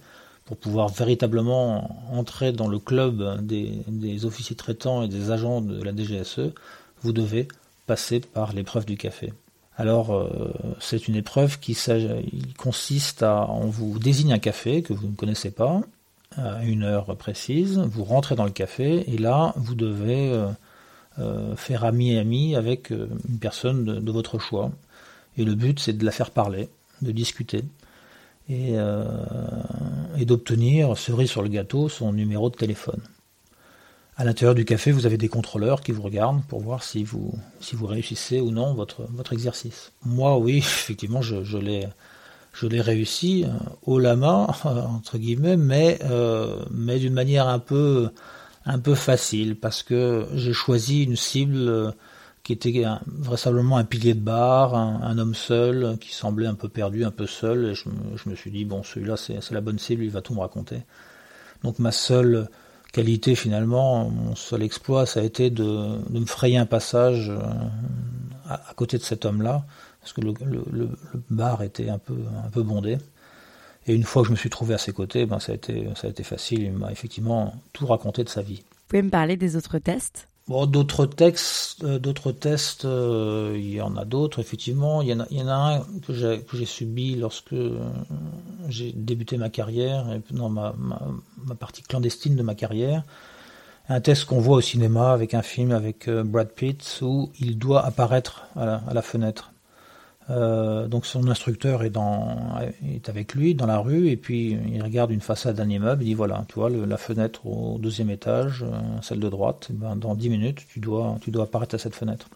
pour 0.45 0.57
pouvoir 0.57 0.89
véritablement 0.89 2.03
entrer 2.11 2.51
dans 2.51 2.67
le 2.67 2.79
club 2.79 3.41
des, 3.41 4.25
officiers 4.25 4.55
traitants 4.55 5.03
et 5.03 5.07
des 5.07 5.31
agents 5.31 5.61
de 5.61 5.81
la 5.81 5.95
DGSE. 5.95 6.51
Vous 7.01 7.13
devez 7.13 7.47
passer 7.85 8.19
par 8.19 8.53
l'épreuve 8.53 8.85
du 8.85 8.97
café. 8.97 9.33
Alors 9.77 10.13
euh, 10.13 10.53
c'est 10.79 11.07
une 11.07 11.15
épreuve 11.15 11.59
qui 11.59 11.75
consiste 12.57 13.23
à 13.23 13.49
on 13.49 13.67
vous 13.67 13.97
désigne 13.97 14.33
un 14.33 14.39
café 14.39 14.83
que 14.83 14.93
vous 14.93 15.07
ne 15.07 15.15
connaissez 15.15 15.49
pas 15.49 15.81
à 16.37 16.63
une 16.63 16.83
heure 16.83 17.15
précise, 17.15 17.77
vous 17.79 18.03
rentrez 18.03 18.35
dans 18.35 18.45
le 18.45 18.51
café 18.51 19.03
et 19.11 19.17
là, 19.17 19.53
vous 19.55 19.75
devez 19.75 20.31
euh, 20.31 20.47
euh, 21.19 21.55
faire 21.55 21.83
ami 21.83 22.13
et 22.13 22.19
ami 22.19 22.55
avec 22.55 22.89
une 22.89 23.39
personne 23.39 23.83
de, 23.83 24.11
votre 24.11 24.39
choix. 24.39 24.71
Et 25.37 25.43
le 25.43 25.55
but, 25.55 25.79
c'est 25.79 25.93
de 25.93 26.05
la 26.05 26.11
faire 26.11 26.31
parler, 26.31 26.69
de 27.01 27.11
discuter 27.11 27.63
et, 28.49 28.75
et 30.17 30.25
d'obtenir, 30.25 30.97
cerise 30.97 31.29
sur 31.29 31.41
le 31.41 31.49
gâteau, 31.49 31.89
son 31.89 32.13
numéro 32.13 32.49
de 32.49 32.55
téléphone. 32.55 33.01
À 34.15 34.25
l'intérieur 34.25 34.53
du 34.53 34.63
café, 34.63 34.91
vous 34.91 35.07
avez 35.07 35.17
des 35.17 35.27
contrôleurs 35.27 35.81
qui 35.81 35.91
vous 35.91 36.03
regardent 36.03 36.43
pour 36.43 36.61
voir 36.61 36.83
si 36.83 37.03
vous, 37.03 37.33
si 37.59 37.75
vous 37.75 37.87
réussissez 37.87 38.39
ou 38.41 38.51
non 38.51 38.75
votre, 38.75 39.07
exercice. 39.31 39.91
Moi, 40.05 40.37
oui, 40.37 40.57
effectivement, 40.57 41.23
je, 41.23 41.57
l'ai 41.57 42.81
réussi 42.81 43.43
euh, 43.43 43.49
au 43.81 43.97
lama 43.97 44.47
entre 44.63 45.17
guillemets, 45.17 45.57
mais 45.57 45.97
euh, 46.03 46.63
mais 46.69 46.99
d'une 46.99 47.13
manière 47.13 47.47
un 47.47 47.57
peu 47.57 48.09
un 48.65 48.77
peu 48.77 48.93
facile 48.93 49.55
parce 49.55 49.81
que 49.81 50.27
j'ai 50.35 50.53
choisi 50.53 51.03
une 51.03 51.15
cible 51.15 51.67
euh, 51.67 51.91
qui 52.43 52.53
était 52.53 52.83
vraisemblablement 53.07 53.77
un 53.77 53.85
pilier 53.85 54.13
de 54.13 54.19
bar, 54.19 54.75
un, 54.75 55.17
homme 55.17 55.33
seul 55.33 55.97
qui 55.99 56.13
semblait 56.13 56.47
un 56.47 56.55
peu 56.55 56.67
perdu, 56.67 57.05
un 57.05 57.11
peu 57.11 57.25
seul. 57.25 57.65
Et 57.65 57.73
je, 57.73 57.89
me 58.29 58.35
suis 58.35 58.51
dit 58.51 58.65
bon 58.65 58.83
celui-là 58.83 59.15
c'est 59.17 59.51
la 59.51 59.61
bonne 59.61 59.79
cible, 59.79 60.03
il 60.03 60.11
va 60.11 60.21
tout 60.21 60.33
me 60.33 60.41
raconter. 60.41 60.81
Donc 61.63 61.79
ma 61.79 61.91
seule 61.91 62.49
qualité 62.91 63.35
finalement, 63.35 64.09
mon 64.09 64.35
seul 64.35 64.61
exploit, 64.61 65.05
ça 65.05 65.21
a 65.21 65.23
été 65.23 65.49
de, 65.49 65.63
me 66.09 66.25
frayer 66.25 66.57
un 66.57 66.65
passage 66.65 67.31
à, 68.45 68.69
à 68.69 68.73
côté 68.73 68.97
de 68.97 69.03
cet 69.03 69.25
homme-là 69.25 69.65
parce 70.03 70.11
que 70.11 70.19
le, 70.19 70.89
bar 71.29 71.63
était 71.63 71.87
un 71.87 71.97
peu, 71.97 72.17
un 72.45 72.49
peu 72.49 72.61
bondé. 72.61 72.97
Et 73.87 73.95
une 73.95 74.03
fois 74.03 74.21
que 74.21 74.27
je 74.27 74.31
me 74.33 74.37
suis 74.37 74.49
trouvé 74.49 74.73
à 74.73 74.77
ses 74.77 74.91
côtés, 74.91 75.25
ben, 75.25 75.39
ça, 75.39 75.53
a 75.53 75.55
été, 75.55 75.87
ça 75.95 76.07
a 76.07 76.09
été 76.09 76.23
facile. 76.23 76.61
Il 76.61 76.73
m'a 76.73 76.91
effectivement 76.91 77.53
tout 77.71 77.85
raconté 77.85 78.25
de 78.25 78.29
sa 78.29 78.41
vie. 78.41 78.63
Vous 78.69 78.87
pouvez 78.89 79.01
me 79.01 79.09
parler 79.09 79.37
des 79.37 79.55
autres 79.55 79.79
tests? 79.79 80.27
Bon, 80.49 80.65
d'autres 80.65 81.05
textes, 81.05 81.85
euh, 81.85 81.99
d'autres 81.99 82.33
tests, 82.33 82.83
euh, 82.83 83.53
il 83.55 83.75
y 83.75 83.81
en 83.81 83.95
a 83.95 84.03
d'autres, 84.03 84.39
effectivement. 84.39 85.01
Il 85.01 85.07
y 85.07 85.13
en 85.13 85.21
a, 85.21 85.27
il 85.31 85.37
y 85.37 85.41
en 85.41 85.47
a 85.47 85.53
un 85.53 85.79
que 86.05 86.13
j'ai, 86.13 86.65
subi 86.65 87.15
lorsque 87.15 87.53
euh, 87.53 87.79
j'ai 88.67 88.91
débuté 88.91 89.37
ma 89.37 89.49
carrière, 89.49 90.05
dans 90.31 90.49
ma, 90.49 90.75
ma, 90.77 91.55
partie 91.55 91.81
clandestine 91.81 92.35
de 92.35 92.43
ma 92.43 92.55
carrière. 92.55 93.05
Un 93.87 94.01
test 94.01 94.25
qu'on 94.25 94.39
voit 94.41 94.57
au 94.57 94.61
cinéma 94.61 95.13
avec 95.13 95.33
un 95.33 95.41
film 95.43 95.71
avec 95.71 96.09
Brad 96.09 96.49
Pitt 96.49 96.99
où 97.01 97.31
il 97.39 97.57
doit 97.57 97.85
apparaître 97.85 98.43
à 98.55 98.93
la 98.93 99.01
fenêtre. 99.01 99.52
Euh, 100.29 100.87
donc 100.87 101.05
son 101.05 101.27
instructeur 101.27 101.83
est, 101.83 103.09
avec 103.09 103.33
lui 103.33 103.55
dans 103.55 103.65
la 103.65 103.79
rue 103.79 104.07
et 104.07 104.15
puis 104.15 104.57
il 104.71 104.81
regarde 104.81 105.11
une 105.11 105.21
façade 105.21 105.57
d'un 105.57 105.69
immeuble, 105.69 106.03
il 106.03 106.07
dit 106.07 106.13
voilà, 106.13 106.45
tu 106.47 106.55
vois 106.55 106.69
la 106.69 106.97
fenêtre 106.97 107.45
au 107.45 107.77
deuxième 107.77 108.09
étage, 108.09 108.63
euh, 108.63 108.71
celle 109.01 109.19
de 109.19 109.27
droite, 109.27 109.67
eh 109.69 109.73
ben, 109.73 109.95
dans 109.95 110.15
10 110.15 110.29
minutes 110.29 110.59
tu 110.67 110.79
dois, 110.79 111.17
apparaître 111.41 111.75
à 111.75 111.77
cette 111.77 111.95
fenêtre. 111.95 112.27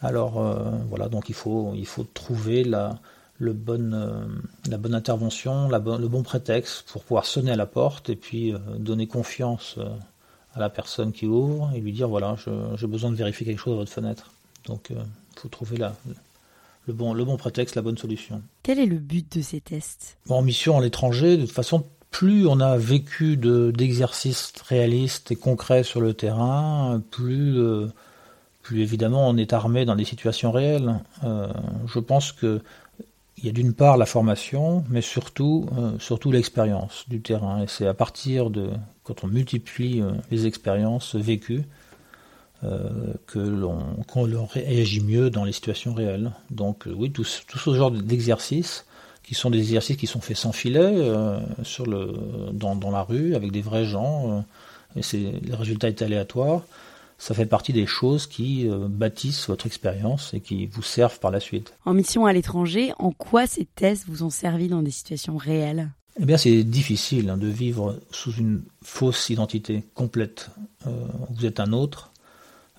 Alors 0.00 0.40
euh, 0.40 0.70
voilà, 0.88 1.08
donc 1.08 1.28
il 1.28 1.34
faut, 1.34 1.74
trouver 2.14 2.64
la, 2.64 2.98
le 3.38 3.52
bon, 3.52 4.26
bonne 4.66 4.94
intervention, 4.94 5.68
le 5.68 6.08
bon 6.08 6.22
prétexte 6.22 6.90
pour 6.90 7.02
pouvoir 7.02 7.26
sonner 7.26 7.50
à 7.50 7.56
la 7.56 7.66
porte 7.66 8.08
et 8.08 8.16
puis 8.16 8.54
donner 8.78 9.06
confiance 9.06 9.78
à 10.54 10.60
la 10.60 10.70
personne 10.70 11.12
qui 11.12 11.26
ouvre 11.26 11.70
et 11.74 11.80
lui 11.80 11.92
dire 11.92 12.08
voilà, 12.08 12.36
j'ai 12.76 12.86
besoin 12.86 13.10
de 13.10 13.16
vérifier 13.16 13.44
quelque 13.44 13.60
chose 13.60 13.74
à 13.74 13.76
votre 13.76 13.92
fenêtre. 13.92 14.32
Donc 14.64 14.88
il 14.90 15.40
faut 15.40 15.48
trouver 15.48 15.76
la, 15.76 15.92
le 16.86 16.92
bon, 16.92 17.14
le 17.14 17.24
bon 17.24 17.36
prétexte, 17.36 17.74
la 17.74 17.82
bonne 17.82 17.98
solution. 17.98 18.42
Quel 18.62 18.78
est 18.78 18.86
le 18.86 18.98
but 18.98 19.36
de 19.36 19.42
ces 19.42 19.60
tests? 19.60 20.18
En 20.28 20.42
mission 20.42 20.78
à 20.78 20.80
l'étranger, 20.80 21.36
de 21.36 21.42
toute 21.42 21.54
façon, 21.54 21.84
plus 22.10 22.46
on 22.46 22.60
a 22.60 22.76
vécu 22.78 23.36
d'exercices 23.36 24.52
réalistes 24.66 25.32
et 25.32 25.36
concrets 25.36 25.82
sur 25.82 26.00
le 26.00 26.14
terrain, 26.14 27.02
plus, 27.10 27.58
euh, 27.58 27.88
plus 28.62 28.80
évidemment 28.80 29.28
on 29.28 29.36
est 29.36 29.52
armé 29.52 29.84
dans 29.84 29.96
des 29.96 30.04
situations 30.04 30.52
réelles. 30.52 31.00
Euh, 31.24 31.52
je 31.86 31.98
pense 31.98 32.32
que 32.32 32.62
il 33.38 33.44
y 33.44 33.50
a 33.50 33.52
d'une 33.52 33.74
part 33.74 33.98
la 33.98 34.06
formation, 34.06 34.82
mais 34.88 35.02
surtout, 35.02 35.68
euh, 35.76 35.98
surtout 35.98 36.32
l'expérience 36.32 37.04
du 37.06 37.20
terrain. 37.20 37.62
Et 37.62 37.66
c'est 37.66 37.86
à 37.86 37.92
partir 37.92 38.48
de, 38.48 38.70
quand 39.02 39.24
on 39.24 39.26
multiplie 39.26 40.02
les 40.30 40.46
expériences 40.46 41.16
vécues, 41.16 41.64
que 43.26 43.38
l'on 43.38 44.46
réagit 44.46 45.00
mieux 45.00 45.30
dans 45.30 45.44
les 45.44 45.52
situations 45.52 45.94
réelles. 45.94 46.32
Donc 46.50 46.86
euh, 46.86 46.94
oui, 46.96 47.10
tout, 47.10 47.26
tout 47.46 47.58
ce 47.58 47.74
genre 47.74 47.90
d'exercices 47.90 48.86
qui 49.22 49.34
sont 49.34 49.50
des 49.50 49.58
exercices 49.58 49.96
qui 49.96 50.06
sont 50.06 50.20
faits 50.20 50.36
sans 50.36 50.52
filet 50.52 50.80
euh, 50.80 51.40
sur 51.64 51.84
le, 51.86 52.14
dans, 52.52 52.76
dans, 52.76 52.92
la 52.92 53.02
rue 53.02 53.34
avec 53.34 53.50
des 53.50 53.60
vrais 53.60 53.84
gens, 53.84 54.44
et 54.94 55.02
c'est, 55.02 55.32
le 55.46 55.54
résultat 55.54 55.88
est 55.88 56.00
aléatoire. 56.00 56.62
Ça 57.18 57.34
fait 57.34 57.46
partie 57.46 57.72
des 57.72 57.86
choses 57.86 58.26
qui 58.26 58.68
bâtissent 58.70 59.48
votre 59.48 59.66
expérience 59.66 60.32
et 60.34 60.40
qui 60.40 60.66
vous 60.66 60.82
servent 60.82 61.18
par 61.18 61.30
la 61.30 61.40
suite. 61.40 61.72
En 61.86 61.94
mission 61.94 62.26
à 62.26 62.32
l'étranger, 62.32 62.92
en 62.98 63.10
quoi 63.10 63.46
ces 63.46 63.64
tests 63.64 64.04
vous 64.06 64.22
ont 64.22 64.30
servi 64.30 64.68
dans 64.68 64.82
des 64.82 64.90
situations 64.90 65.38
réelles? 65.38 65.90
Eh 66.20 66.26
bien, 66.26 66.36
c'est 66.36 66.62
difficile 66.62 67.30
hein, 67.30 67.38
de 67.38 67.48
vivre 67.48 67.98
sous 68.10 68.32
une 68.32 68.62
fausse 68.84 69.30
identité 69.30 69.82
complète. 69.94 70.50
vous 70.84 71.46
êtes 71.46 71.58
un 71.58 71.72
autre, 71.72 72.12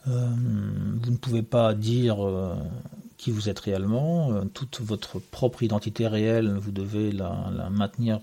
euh, 0.08 0.28
vous 1.04 1.12
ne 1.12 1.18
pouvez 1.18 1.44
pas 1.44 1.74
dire 1.74 2.26
euh, 2.26 2.56
qui 3.18 3.32
vous 3.32 3.50
êtes 3.50 3.60
réellement. 3.60 4.32
Euh, 4.32 4.46
toute 4.54 4.80
votre 4.82 5.20
propre 5.20 5.64
identité 5.64 6.08
réelle, 6.08 6.56
vous 6.58 6.72
devez 6.72 7.12
la, 7.12 7.70
maintenir 7.70 8.20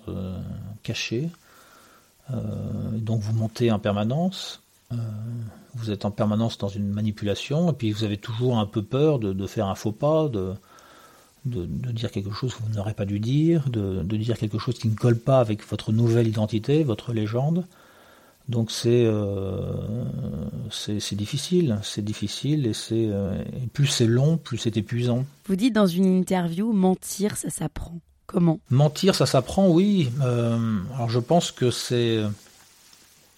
cachée. 0.82 1.30
donc 2.30 3.20
vous 3.20 3.34
montez 3.34 3.70
en 3.70 3.78
permanence. 3.78 4.62
vous 5.74 5.90
êtes 5.90 6.04
en 6.04 6.10
permanence 6.10 6.58
dans 6.58 6.68
une 6.68 6.88
manipulation. 6.88 7.70
Et 7.70 7.74
puis 7.74 7.92
vous 7.92 8.04
avez 8.04 8.18
toujours 8.18 8.58
un 8.58 8.66
peu 8.66 8.82
peur 8.82 9.18
de, 9.18 9.46
faire 9.46 9.66
un 9.66 9.74
faux 9.74 9.92
pas, 9.92 10.28
de, 10.28 10.54
de, 11.44 11.66
dire 11.92 12.10
quelque 12.10 12.32
chose 12.32 12.54
que 12.54 12.62
vous 12.62 12.74
n'aurez 12.74 12.94
pas 12.94 13.04
dû 13.04 13.20
dire, 13.20 13.68
de, 13.68 14.02
dire 14.02 14.38
quelque 14.38 14.58
chose 14.58 14.78
qui 14.78 14.88
ne 14.88 14.94
colle 14.94 15.18
pas 15.18 15.40
avec 15.40 15.66
votre 15.68 15.92
nouvelle 15.92 16.28
identité, 16.28 16.84
votre 16.84 17.12
légende. 17.12 17.66
Donc 18.48 18.70
c'est 18.70 19.04
euh, 19.06 19.72
c'est 20.70 21.14
difficile, 21.14 21.78
c'est 21.82 22.04
difficile 22.04 22.66
et 22.66 22.74
c'est 22.74 23.08
euh, 23.08 23.42
plus 23.72 23.86
c'est 23.86 24.06
long, 24.06 24.36
plus 24.36 24.58
c'est 24.58 24.76
épuisant. 24.76 25.24
Vous 25.46 25.56
dites 25.56 25.72
dans 25.72 25.86
une 25.86 26.04
interview 26.04 26.72
mentir 26.72 27.38
ça 27.38 27.48
s'apprend. 27.48 28.00
Comment? 28.26 28.60
Mentir 28.68 29.14
ça 29.14 29.24
s'apprend, 29.24 29.68
oui. 29.68 30.10
Euh, 30.22 30.58
alors 30.94 31.08
je 31.08 31.20
pense 31.20 31.52
que 31.52 31.70
c'est 31.70 32.22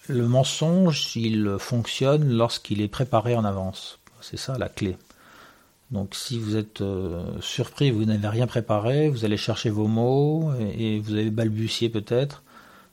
le 0.09 0.27
mensonge, 0.27 1.15
il 1.15 1.55
fonctionne 1.57 2.29
lorsqu'il 2.29 2.81
est 2.81 2.87
préparé 2.89 3.35
en 3.35 3.45
avance. 3.45 3.99
C'est 4.19 4.37
ça 4.37 4.57
la 4.57 4.67
clé. 4.67 4.97
Donc 5.89 6.15
si 6.15 6.37
vous 6.37 6.57
êtes 6.57 6.83
surpris, 7.39 7.91
vous 7.91 8.03
n'avez 8.03 8.27
rien 8.27 8.45
préparé, 8.45 9.09
vous 9.09 9.23
allez 9.23 9.37
chercher 9.37 9.69
vos 9.69 9.87
mots 9.87 10.51
et 10.77 10.99
vous 10.99 11.13
avez 11.13 11.29
balbutié 11.29 11.87
peut-être 11.87 12.43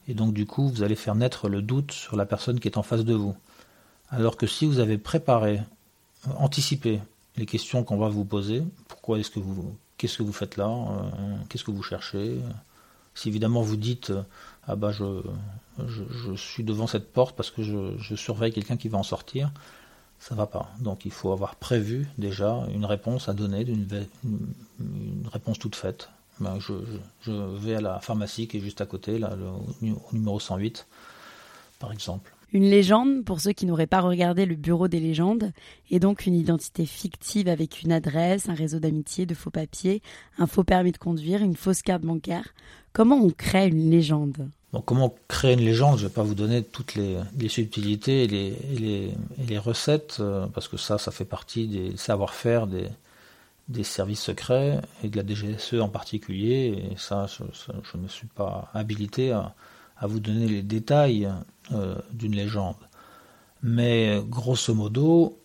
et 0.09 0.15
donc 0.15 0.35
du 0.35 0.47
coup 0.47 0.69
vous 0.69 0.83
allez 0.83 0.97
faire 0.97 1.15
naître 1.15 1.49
le 1.49 1.63
doute 1.63 1.93
sur 1.93 2.17
la 2.17 2.27
personne 2.27 2.61
qui 2.61 2.69
est 2.69 2.79
en 2.79 2.83
face 2.83 3.05
de 3.05 3.15
vous. 3.15 3.35
Alors 4.11 4.37
que 4.37 4.47
si 4.47 4.67
vous 4.67 4.79
avez 4.79 4.99
préparé, 4.99 5.61
anticipé 6.39 7.01
les 7.37 7.47
questions 7.47 7.85
qu'on 7.85 7.97
va 7.97 8.09
vous 8.09 8.25
poser, 8.25 8.63
pourquoi 8.89 9.19
est-ce 9.19 9.31
que 9.31 9.41
vous, 9.41 9.75
qu'est-ce 9.99 10.19
que 10.19 10.23
vous 10.23 10.33
faites 10.33 10.57
là, 10.57 10.69
euh, 10.69 11.37
qu'est-ce 11.49 11.65
que 11.65 11.71
vous 11.71 11.83
cherchez, 11.83 12.41
si 13.15 13.29
évidemment 13.29 13.63
vous 13.63 13.77
dites 13.77 14.13
ah 14.67 14.77
bah 14.77 14.93
je, 14.93 15.23
je, 15.87 16.35
suis 16.35 16.65
devant 16.65 16.87
cette 16.87 17.13
porte 17.13 17.37
parce 17.37 17.51
que 17.51 17.63
je, 17.63 18.15
surveille 18.15 18.53
quelqu'un 18.53 18.77
qui 18.77 18.89
va 18.89 18.99
en 18.99 19.03
sortir, 19.03 19.51
ça 20.19 20.35
va 20.35 20.47
pas. 20.47 20.71
Donc 20.81 21.05
il 21.05 21.11
faut 21.11 21.33
avoir 21.33 21.57
prévu 21.57 22.09
déjà 22.19 22.67
une 22.73 22.85
réponse 22.85 23.29
à 23.29 23.35
donner, 23.35 23.63
une 23.63 25.29
réponse 25.31 25.59
toute 25.59 25.77
faite. 25.77 26.09
Ben, 26.41 26.59
je, 26.59 26.73
je, 27.23 27.33
vais 27.33 27.77
à 27.77 27.81
la 27.81 28.01
pharmacie 28.01 28.49
qui 28.49 28.59
est 28.59 28.61
juste 28.61 28.81
à 28.81 28.87
côté, 28.87 29.19
là, 29.19 29.37
le, 29.37 29.47
au 29.47 30.13
numéro 30.13 30.41
108, 30.41 30.87
par 31.79 31.93
exemple. 31.93 32.33
Une 32.53 32.71
légende, 32.71 33.25
pour 33.25 33.41
ceux 33.41 33.53
qui 33.53 33.67
n'auraient 33.67 33.89
pas 33.89 34.01
regardé 34.01 34.47
le 34.47 34.55
bureau 34.55 34.87
des 34.87 35.01
légendes, 35.01 35.53
est 35.91 35.99
donc 35.99 36.27
une 36.27 36.37
identité 36.37 36.87
fictive 36.87 37.49
avec 37.49 37.83
une 37.83 37.91
adresse, 37.91 38.49
un 38.49 38.55
réseau 38.55 38.79
d'amitié, 38.79 39.27
de 39.27 39.35
faux 39.35 39.51
papiers, 39.51 40.03
un 40.39 40.47
faux 40.47 40.63
permis 40.63 40.93
de 40.93 40.99
conduire, 40.99 41.43
une 41.43 41.57
fausse 41.57 41.83
carte 41.83 42.03
bancaire. 42.03 42.55
Comment 42.93 43.17
on 43.17 43.31
crée 43.31 43.67
une 43.67 43.91
légende? 43.91 44.49
Comment 44.85 45.15
créer 45.29 45.55
une 45.55 45.65
légende? 45.65 45.99
Je 45.99 46.05
ne 46.05 46.09
vais 46.09 46.15
pas 46.15 46.23
vous 46.23 46.35
donner 46.35 46.63
toutes 46.63 46.95
les, 46.95 47.49
subtilités 47.49 48.25
et 48.25 48.27
les, 48.29 49.13
les, 49.49 49.59
recettes, 49.59 50.19
euh, 50.21 50.47
parce 50.47 50.69
que 50.69 50.77
ça, 50.77 50.99
ça 50.99 51.11
fait 51.11 51.25
partie 51.25 51.67
des 51.67 51.97
savoir-faire 51.97 52.67
des, 52.67 52.89
des 53.69 53.85
services 53.85 54.21
secrets 54.21 54.81
et 55.03 55.09
de 55.09 55.17
la 55.17 55.27
DGSE 55.27 55.81
en 55.81 55.89
particulier. 55.89 56.91
Et 56.91 56.97
ça, 56.97 57.27
je, 57.27 57.99
ne 57.99 58.09
suis 58.09 58.27
pas 58.27 58.71
habilité 58.75 59.33
à, 59.33 59.55
vous 60.03 60.21
donner 60.21 60.47
les 60.47 60.63
détails 60.63 61.31
euh, 61.73 61.97
d'une 62.13 62.35
légende. 62.35 62.77
Mais 63.63 64.21
grosso 64.29 64.75
modo, 64.75 65.39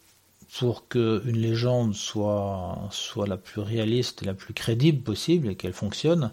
pour 0.58 0.90
qu'une 0.90 1.38
légende 1.38 1.94
soit, 1.94 2.78
soit 2.92 3.28
la 3.28 3.38
plus 3.38 3.62
réaliste 3.62 4.24
et 4.24 4.26
la 4.26 4.34
plus 4.34 4.54
crédible 4.54 5.02
possible 5.02 5.48
et 5.48 5.56
qu'elle 5.56 5.74
fonctionne, 5.74 6.32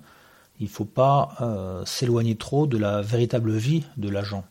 il 0.59 0.65
ne 0.65 0.71
faut 0.71 0.87
pas 0.87 1.37
euh, 1.41 1.85
s'éloigner 1.85 2.35
trop 2.35 2.67
de 2.67 2.79
la 2.79 3.03
véritable 3.03 3.53
vie 3.53 3.85
de 3.97 4.09
l'agent. 4.09 4.45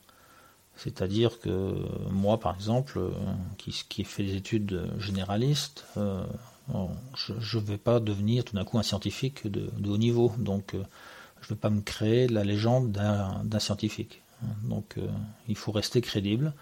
C'est-à-dire 0.77 1.39
que 1.39 1.74
moi, 2.12 2.39
par 2.39 2.56
exemple, 2.56 3.00
euh, 3.00 3.10
qui, 3.58 3.84
qui 3.89 4.01
ai 4.01 4.06
fait 4.06 4.24
des 4.24 4.36
études 4.36 4.88
généralistes, 5.00 5.86
je 6.69 7.57
ne 7.57 7.63
vais 7.63 7.77
pas 7.77 8.00
devenir 8.00 8.43
tout 8.43 8.55
d'un 8.55 8.63
coup 8.63 8.77
un 8.77 8.84
scientifique 8.84 9.48
de, 9.48 9.69
de 9.77 9.89
haut 9.89 9.98
niveau. 9.98 10.31
Donc, 10.38 10.72
je 10.74 11.45
ne 11.45 11.50
veux 11.50 11.55
pas 11.55 11.69
me 11.69 11.81
créer 11.81 12.27
la 12.27 12.43
légende 12.43 12.91
d'un 12.91 13.60
scientifique. 13.60 14.22
Donc 14.63 14.95
euh, 14.98 15.07
il 15.48 15.55
faut 15.55 15.72
rester 15.72 16.01
crédible 16.01 16.53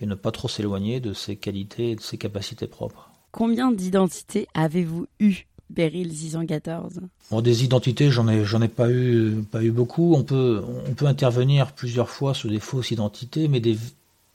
et 0.00 0.06
ne 0.06 0.14
pas 0.14 0.30
trop 0.30 0.48
s'éloigner 0.48 1.00
de 1.00 1.12
ses 1.12 1.36
qualités 1.36 1.90
et 1.90 1.96
de 1.96 2.00
ses 2.00 2.18
capacités 2.18 2.66
propres. 2.66 3.10
Combien 3.32 3.72
d'identités 3.72 4.46
avez-vous 4.54 5.06
eu 5.20 5.44
Beryl 5.70 6.12
614 6.12 7.00
bon, 7.30 7.40
Des 7.40 7.64
identités, 7.64 8.10
j'en 8.10 8.28
ai, 8.28 8.44
j'en 8.44 8.62
ai 8.62 8.68
pas 8.68 8.90
eu, 8.90 9.42
pas 9.50 9.62
eu 9.62 9.70
beaucoup. 9.70 10.14
On 10.14 10.22
peut, 10.22 10.64
on 10.86 10.94
peut 10.94 11.06
intervenir 11.06 11.72
plusieurs 11.72 12.08
fois 12.08 12.32
sur 12.32 12.48
des 12.48 12.60
fausses 12.60 12.90
identités, 12.90 13.48
mais 13.48 13.60
des 13.60 13.76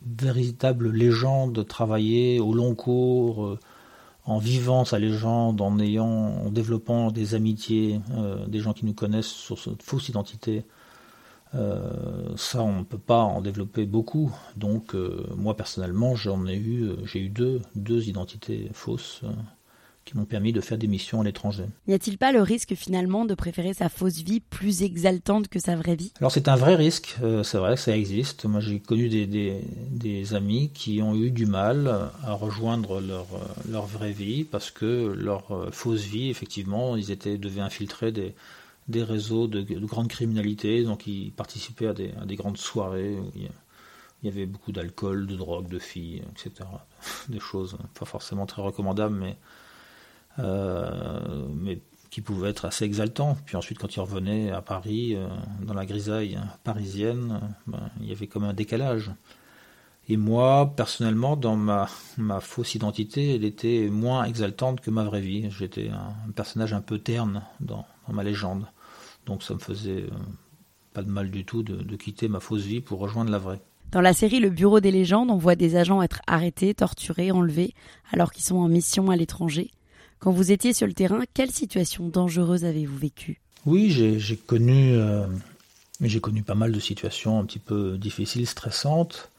véritables 0.05 0.91
légendes 0.91 1.65
travaillées 1.65 2.39
au 2.39 2.53
long 2.53 2.75
cours, 2.75 3.45
euh, 3.45 3.59
en 4.25 4.37
vivant 4.37 4.85
sa 4.85 4.99
légende, 4.99 5.61
en 5.61 5.79
ayant, 5.79 6.07
en 6.07 6.49
développant 6.49 7.11
des 7.11 7.35
amitiés, 7.35 7.99
euh, 8.11 8.45
des 8.47 8.59
gens 8.59 8.73
qui 8.73 8.85
nous 8.85 8.93
connaissent 8.93 9.27
sur 9.27 9.59
cette 9.59 9.83
fausse 9.83 10.09
identité. 10.09 10.65
Euh, 11.55 12.35
ça, 12.35 12.63
on 12.63 12.79
ne 12.79 12.83
peut 12.83 12.97
pas 12.97 13.21
en 13.21 13.41
développer 13.41 13.85
beaucoup. 13.85 14.31
Donc, 14.55 14.95
euh, 14.95 15.25
moi 15.35 15.55
personnellement, 15.55 16.15
j'en 16.15 16.47
ai 16.47 16.55
eu, 16.55 16.91
j'ai 17.05 17.19
eu 17.19 17.29
deux, 17.29 17.61
deux 17.75 18.07
identités 18.07 18.69
fausses 18.73 19.21
qui 20.05 20.17
m'ont 20.17 20.25
permis 20.25 20.53
de 20.53 20.61
faire 20.61 20.77
des 20.77 20.87
missions 20.87 21.21
à 21.21 21.23
l'étranger. 21.23 21.63
N'y 21.87 21.93
a-t-il 21.93 22.17
pas 22.17 22.31
le 22.31 22.41
risque 22.41 22.75
finalement 22.75 23.25
de 23.25 23.33
préférer 23.35 23.73
sa 23.73 23.89
fausse 23.89 24.19
vie 24.19 24.39
plus 24.39 24.83
exaltante 24.83 25.47
que 25.47 25.59
sa 25.59 25.75
vraie 25.75 25.95
vie? 25.95 26.11
Alors 26.19 26.31
c'est 26.31 26.47
un 26.47 26.55
vrai 26.55 26.75
risque, 26.75 27.17
euh, 27.23 27.43
c'est 27.43 27.57
vrai 27.57 27.75
que 27.75 27.81
ça 27.81 27.95
existe. 27.95 28.45
Moi 28.45 28.59
j'ai 28.59 28.79
connu 28.79 29.09
des, 29.09 29.25
des, 29.25 29.61
des, 29.91 30.33
amis 30.33 30.71
qui 30.73 31.01
ont 31.01 31.15
eu 31.15 31.31
du 31.31 31.45
mal 31.45 32.09
à 32.23 32.33
rejoindre 32.33 32.99
leur, 32.99 33.27
euh, 33.33 33.71
leur 33.71 33.85
vraie 33.85 34.11
vie 34.11 34.43
parce 34.43 34.71
que 34.71 35.13
leur 35.17 35.51
euh, 35.51 35.69
fausse 35.71 36.03
vie, 36.03 36.29
effectivement, 36.29 36.95
ils 36.95 37.11
étaient 37.11 37.37
devaient 37.37 37.61
infiltrer 37.61 38.11
des, 38.11 38.33
des 38.87 39.03
réseaux 39.03 39.47
de, 39.47 39.61
de 39.61 39.85
grande 39.85 40.09
criminalité, 40.09 40.83
donc 40.83 41.07
ils 41.07 41.31
participaient 41.31 41.87
à 41.87 41.93
des, 41.93 42.11
à 42.21 42.25
des 42.25 42.35
grandes 42.35 42.57
soirées 42.57 43.15
où 43.15 43.31
il 43.35 44.29
y 44.29 44.29
avait 44.29 44.45
beaucoup 44.45 44.71
d'alcool, 44.71 45.27
de 45.27 45.35
drogue, 45.35 45.67
de 45.67 45.79
filles, 45.79 46.23
etc. 46.31 46.69
Des 47.29 47.39
choses 47.39 47.77
pas 47.99 48.05
forcément 48.05 48.45
très 48.45 48.61
recommandables, 48.61 49.15
mais 49.15 49.37
mais 50.37 51.81
qui 52.13 52.21
pouvait 52.21 52.51
être 52.51 52.65
assez 52.65 52.85
exaltant. 52.85 53.35
Puis 53.43 53.57
ensuite, 53.57 53.79
quand 53.79 53.95
il 53.95 53.99
revenait 53.99 54.51
à 54.51 54.61
Paris, 54.61 55.15
euh, 55.15 55.27
dans 55.63 55.73
la 55.73 55.87
grisaille 55.87 56.39
parisienne, 56.63 57.41
ben, 57.65 57.89
il 58.01 58.07
y 58.07 58.11
avait 58.11 58.27
comme 58.27 58.43
un 58.43 58.53
décalage. 58.53 59.09
Et 60.07 60.15
moi, 60.15 60.73
personnellement, 60.75 61.35
dans 61.35 61.55
ma, 61.55 61.87
ma 62.19 62.39
fausse 62.39 62.75
identité, 62.75 63.33
elle 63.33 63.43
était 63.43 63.89
moins 63.89 64.25
exaltante 64.25 64.79
que 64.79 64.91
ma 64.91 65.03
vraie 65.03 65.21
vie. 65.21 65.49
J'étais 65.49 65.89
un, 65.89 66.31
personnage 66.33 66.71
un 66.71 66.81
peu 66.81 66.99
terne 66.99 67.41
dans, 67.59 67.83
ma 68.07 68.21
légende. 68.21 68.67
Donc 69.25 69.41
ça 69.41 69.55
me 69.55 69.59
faisait 69.59 70.03
euh, 70.03 70.11
pas 70.93 71.01
de 71.01 71.09
mal 71.09 71.31
du 71.31 71.45
tout 71.45 71.63
de, 71.63 71.77
de, 71.77 71.95
quitter 71.95 72.27
ma 72.27 72.39
fausse 72.39 72.61
vie 72.61 72.81
pour 72.81 72.99
rejoindre 72.99 73.31
la 73.31 73.39
vraie. 73.39 73.61
Dans 73.91 74.01
la 74.01 74.13
série 74.13 74.39
Le 74.39 74.51
Bureau 74.51 74.79
des 74.81 74.91
légendes, 74.91 75.31
on 75.31 75.37
voit 75.37 75.55
des 75.55 75.77
agents 75.77 76.03
être 76.03 76.21
arrêtés, 76.27 76.75
torturés, 76.75 77.31
enlevés, 77.31 77.73
alors 78.11 78.31
qu'ils 78.31 78.43
sont 78.43 78.57
en 78.57 78.67
mission 78.67 79.09
à 79.09 79.15
l'étranger. 79.15 79.71
Quand 80.23 80.31
vous 80.31 80.53
étiez 80.53 80.71
sur 80.71 80.87
le 80.87 80.93
terrain, 80.93 81.23
quelle 81.33 81.51
situation 81.51 82.07
dangereuse 82.07 82.63
avez-vous 82.63 82.97
vécue? 82.97 83.41
Oui, 83.65 83.89
j'ai 83.89 84.37
connu, 84.37 84.93
euh, 84.95 85.27
connu 86.21 86.43
pas 86.43 86.55
mal 86.55 86.71
de 86.71 86.79
situations 86.79 87.39
un 87.39 87.43
petit 87.43 87.59
peu 87.59 87.97
difficiles, 87.97 88.47
stressantes. 88.47 89.31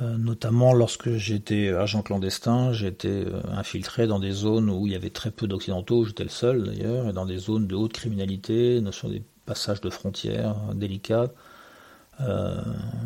Euh, 0.00 0.16
notamment 0.16 0.72
lorsque 0.72 1.12
j'étais 1.16 1.68
agent 1.68 2.00
clandestin, 2.00 2.72
j'étais 2.72 3.26
euh, 3.26 3.42
infiltré 3.52 4.06
dans 4.06 4.18
des 4.18 4.30
zones 4.30 4.70
où 4.70 4.86
il 4.86 4.94
y 4.94 4.96
avait 4.96 5.10
très 5.10 5.30
peu 5.30 5.46
d'occidentaux, 5.46 6.06
j'étais 6.06 6.24
le 6.24 6.30
seul 6.30 6.64
d'ailleurs, 6.64 7.10
et 7.10 7.12
dans 7.12 7.26
des 7.26 7.36
zones 7.36 7.66
de 7.66 7.74
haute 7.74 7.92
criminalité, 7.92 8.82
sur 8.90 9.10
des 9.10 9.22
passages 9.44 9.82
de 9.82 9.90
frontières 9.90 10.56
délicats. 10.74 11.30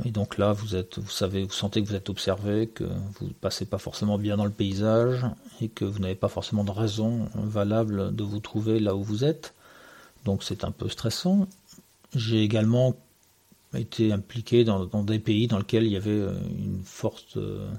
Et 0.04 0.10
donc 0.12 0.38
là, 0.38 0.52
vous 0.52 0.76
êtes, 0.76 1.00
vous 1.00 1.10
savez, 1.10 1.42
vous 1.42 1.50
sentez 1.50 1.82
que 1.82 1.88
vous 1.88 1.96
êtes 1.96 2.08
observé, 2.08 2.68
que 2.68 2.84
vous 2.84 3.26
ne 3.26 3.32
passez 3.32 3.64
pas 3.64 3.78
forcément 3.78 4.16
bien 4.16 4.36
dans 4.36 4.44
le 4.44 4.52
paysage 4.52 5.24
et 5.60 5.68
que 5.68 5.84
vous 5.84 5.98
n'avez 5.98 6.14
pas 6.14 6.28
forcément 6.28 6.64
de 6.64 6.70
raison 6.70 7.28
valable 7.34 8.14
de 8.14 8.22
vous 8.22 8.40
trouver 8.40 8.80
là 8.80 8.94
où 8.94 9.02
vous 9.02 9.24
êtes. 9.24 9.54
Donc 10.24 10.42
c'est 10.42 10.64
un 10.64 10.70
peu 10.70 10.88
stressant. 10.88 11.46
J'ai 12.14 12.42
également 12.42 12.94
été 13.74 14.12
impliqué 14.12 14.64
dans, 14.64 14.86
des 15.04 15.18
pays 15.18 15.46
dans 15.46 15.58
lesquels 15.58 15.84
il 15.84 15.92
y 15.92 15.96
avait 15.96 16.10
euh, 16.10 16.32
une 16.58 16.82
forte 16.84 17.36
euh, 17.36 17.70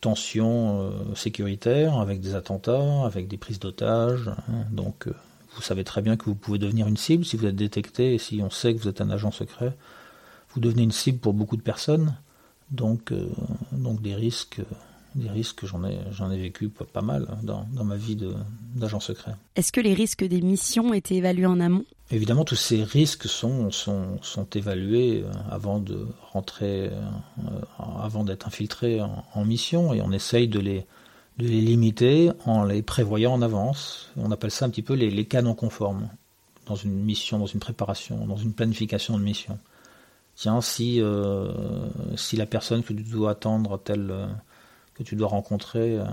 tension 0.00 0.92
sécuritaire, 1.14 1.98
avec 1.98 2.20
des 2.20 2.34
attentats, 2.34 3.04
avec 3.04 3.28
des 3.28 3.36
prises 3.36 3.58
d'otages. 3.58 4.28
Hein. 4.48 4.64
donc 4.72 5.08
vous 5.54 5.62
savez 5.62 5.84
très 5.84 6.00
bien 6.00 6.16
que 6.16 6.24
vous 6.24 6.34
pouvez 6.34 6.58
devenir 6.58 6.86
une 6.86 6.96
cible 6.96 7.24
si 7.24 7.36
vous 7.36 7.44
êtes 7.44 7.56
détecté 7.56 8.14
et 8.14 8.18
si 8.18 8.40
on 8.40 8.48
sait 8.48 8.72
que 8.72 8.80
vous 8.80 8.88
êtes 8.88 9.02
un 9.02 9.10
agent 9.10 9.30
secret 9.30 9.76
vous 10.54 10.60
devenez 10.60 10.82
une 10.82 10.92
cible 10.92 11.18
pour 11.18 11.34
beaucoup 11.34 11.56
de 11.56 11.62
personnes. 11.62 12.16
Donc, 12.70 13.12
euh, 13.12 13.28
donc 13.72 14.00
des 14.02 14.14
risques, 14.14 14.60
des 15.14 15.28
risques 15.28 15.66
j'en 15.66 15.84
ai, 15.84 15.98
j'en 16.12 16.30
ai 16.30 16.38
vécu 16.38 16.68
pas, 16.68 17.02
mal 17.02 17.26
dans, 17.42 17.66
dans, 17.72 17.84
ma 17.84 17.96
vie 17.96 18.16
d'agent 18.74 19.00
secret. 19.00 19.32
Est-ce 19.56 19.72
que 19.72 19.80
les 19.80 19.94
risques 19.94 20.24
des 20.24 20.40
missions 20.40 20.92
étaient 20.94 21.16
évalués 21.16 21.46
en 21.46 21.60
amont? 21.60 21.84
Évidemment, 22.10 22.44
tous 22.44 22.56
ces 22.56 22.82
risques 22.82 23.26
sont, 23.26 23.70
sont, 23.70 24.18
sont 24.22 24.46
évalués 24.54 25.22
euh, 25.24 25.32
avant 25.50 25.78
de 25.78 26.06
rentrer, 26.32 26.88
euh, 26.88 27.00
avant 28.02 28.24
d'être 28.24 28.46
infiltré 28.46 29.00
en, 29.00 29.44
mission, 29.44 29.94
et 29.94 30.02
on 30.02 30.10
essaye 30.12 30.48
de 30.48 30.58
les, 30.58 30.86
de 31.38 31.46
les 31.46 31.60
limiter 31.60 32.30
en 32.44 32.64
les 32.64 32.82
prévoyant 32.82 33.32
en 33.32 33.42
avance. 33.42 34.10
On 34.16 34.30
appelle 34.32 34.50
ça 34.50 34.66
un 34.66 34.70
petit 34.70 34.82
peu 34.82 34.94
les, 34.94 35.10
les 35.10 35.24
cas 35.24 35.42
non 35.42 35.54
conformes 35.54 36.08
dans 36.66 36.76
une 36.76 36.94
mission, 36.94 37.38
dans 37.38 37.46
une 37.46 37.60
préparation, 37.60 38.26
dans 38.26 38.36
une 38.36 38.52
planification 38.52 39.18
de 39.18 39.22
mission 39.22 39.58
tiens, 40.40 40.60
si, 40.62 41.00
euh, 41.00 41.52
si 42.16 42.36
la 42.36 42.46
personne 42.46 42.82
que 42.82 42.94
tu 42.94 43.02
dois 43.02 43.32
attendre, 43.32 43.78
telle, 43.78 44.10
que 45.00 45.08
tu 45.08 45.16
dois 45.16 45.28
rencontrer 45.28 45.98
euh, 45.98 46.04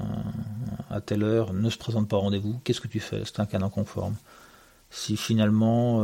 à 0.89 1.02
telle 1.02 1.23
heure 1.23 1.54
ne 1.54 1.69
se 1.69 1.78
présente 1.78 2.08
pas 2.08 2.15
au 2.15 2.21
rendez-vous, 2.21 2.60
qu'est-ce 2.63 2.80
que 2.80 2.88
tu 2.88 3.02
fais? 3.02 3.21
C'est 3.26 3.41
un 3.41 3.45
cas 3.45 3.60
non 3.60 3.69
conforme. 3.69 4.15
Si 4.89 5.17
finalement, 5.17 6.00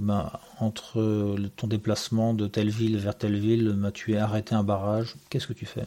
ben, 0.00 0.32
entre 0.58 1.36
ton 1.54 1.68
déplacement 1.68 2.34
de 2.34 2.48
telle 2.48 2.70
ville 2.70 2.98
vers 2.98 3.16
telle 3.16 3.38
ville, 3.38 3.72
ben, 3.76 3.92
tu 3.92 4.14
es 4.14 4.16
arrêté 4.16 4.56
un 4.56 4.64
barrage, 4.64 5.14
qu'est-ce 5.30 5.46
que 5.46 5.52
tu 5.52 5.64
fais? 5.64 5.86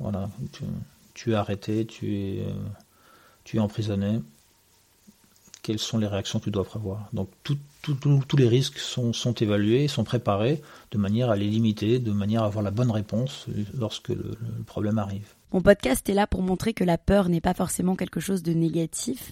Voilà, 0.00 0.30
tu, 1.12 1.32
es 1.32 1.34
arrêté, 1.34 1.84
tu 1.84 2.16
es, 2.16 2.46
tu 3.44 3.58
es 3.58 3.60
emprisonné. 3.60 4.22
Quelles 5.62 5.78
sont 5.78 5.98
les 5.98 6.06
réactions 6.06 6.38
que 6.38 6.44
tu 6.44 6.50
dois 6.50 6.64
prévoir? 6.64 7.06
Donc 7.12 7.28
tous 7.42 8.36
les 8.36 8.48
risques 8.48 8.78
sont, 8.78 9.12
évalués, 9.34 9.88
sont 9.88 10.04
préparés 10.04 10.62
de 10.90 10.98
manière 10.98 11.30
à 11.30 11.36
les 11.36 11.48
limiter, 11.48 11.98
de 11.98 12.12
manière 12.12 12.42
à 12.42 12.46
avoir 12.46 12.62
la 12.62 12.70
bonne 12.70 12.90
réponse 12.90 13.46
lorsque 13.74 14.08
le, 14.08 14.36
problème 14.66 14.98
arrive. 14.98 15.26
Mon 15.54 15.62
podcast 15.62 16.08
est 16.08 16.14
là 16.14 16.26
pour 16.26 16.42
montrer 16.42 16.74
que 16.74 16.82
la 16.82 16.98
peur 16.98 17.28
n'est 17.28 17.40
pas 17.40 17.54
forcément 17.54 17.94
quelque 17.94 18.18
chose 18.18 18.42
de 18.42 18.52
négatif. 18.52 19.30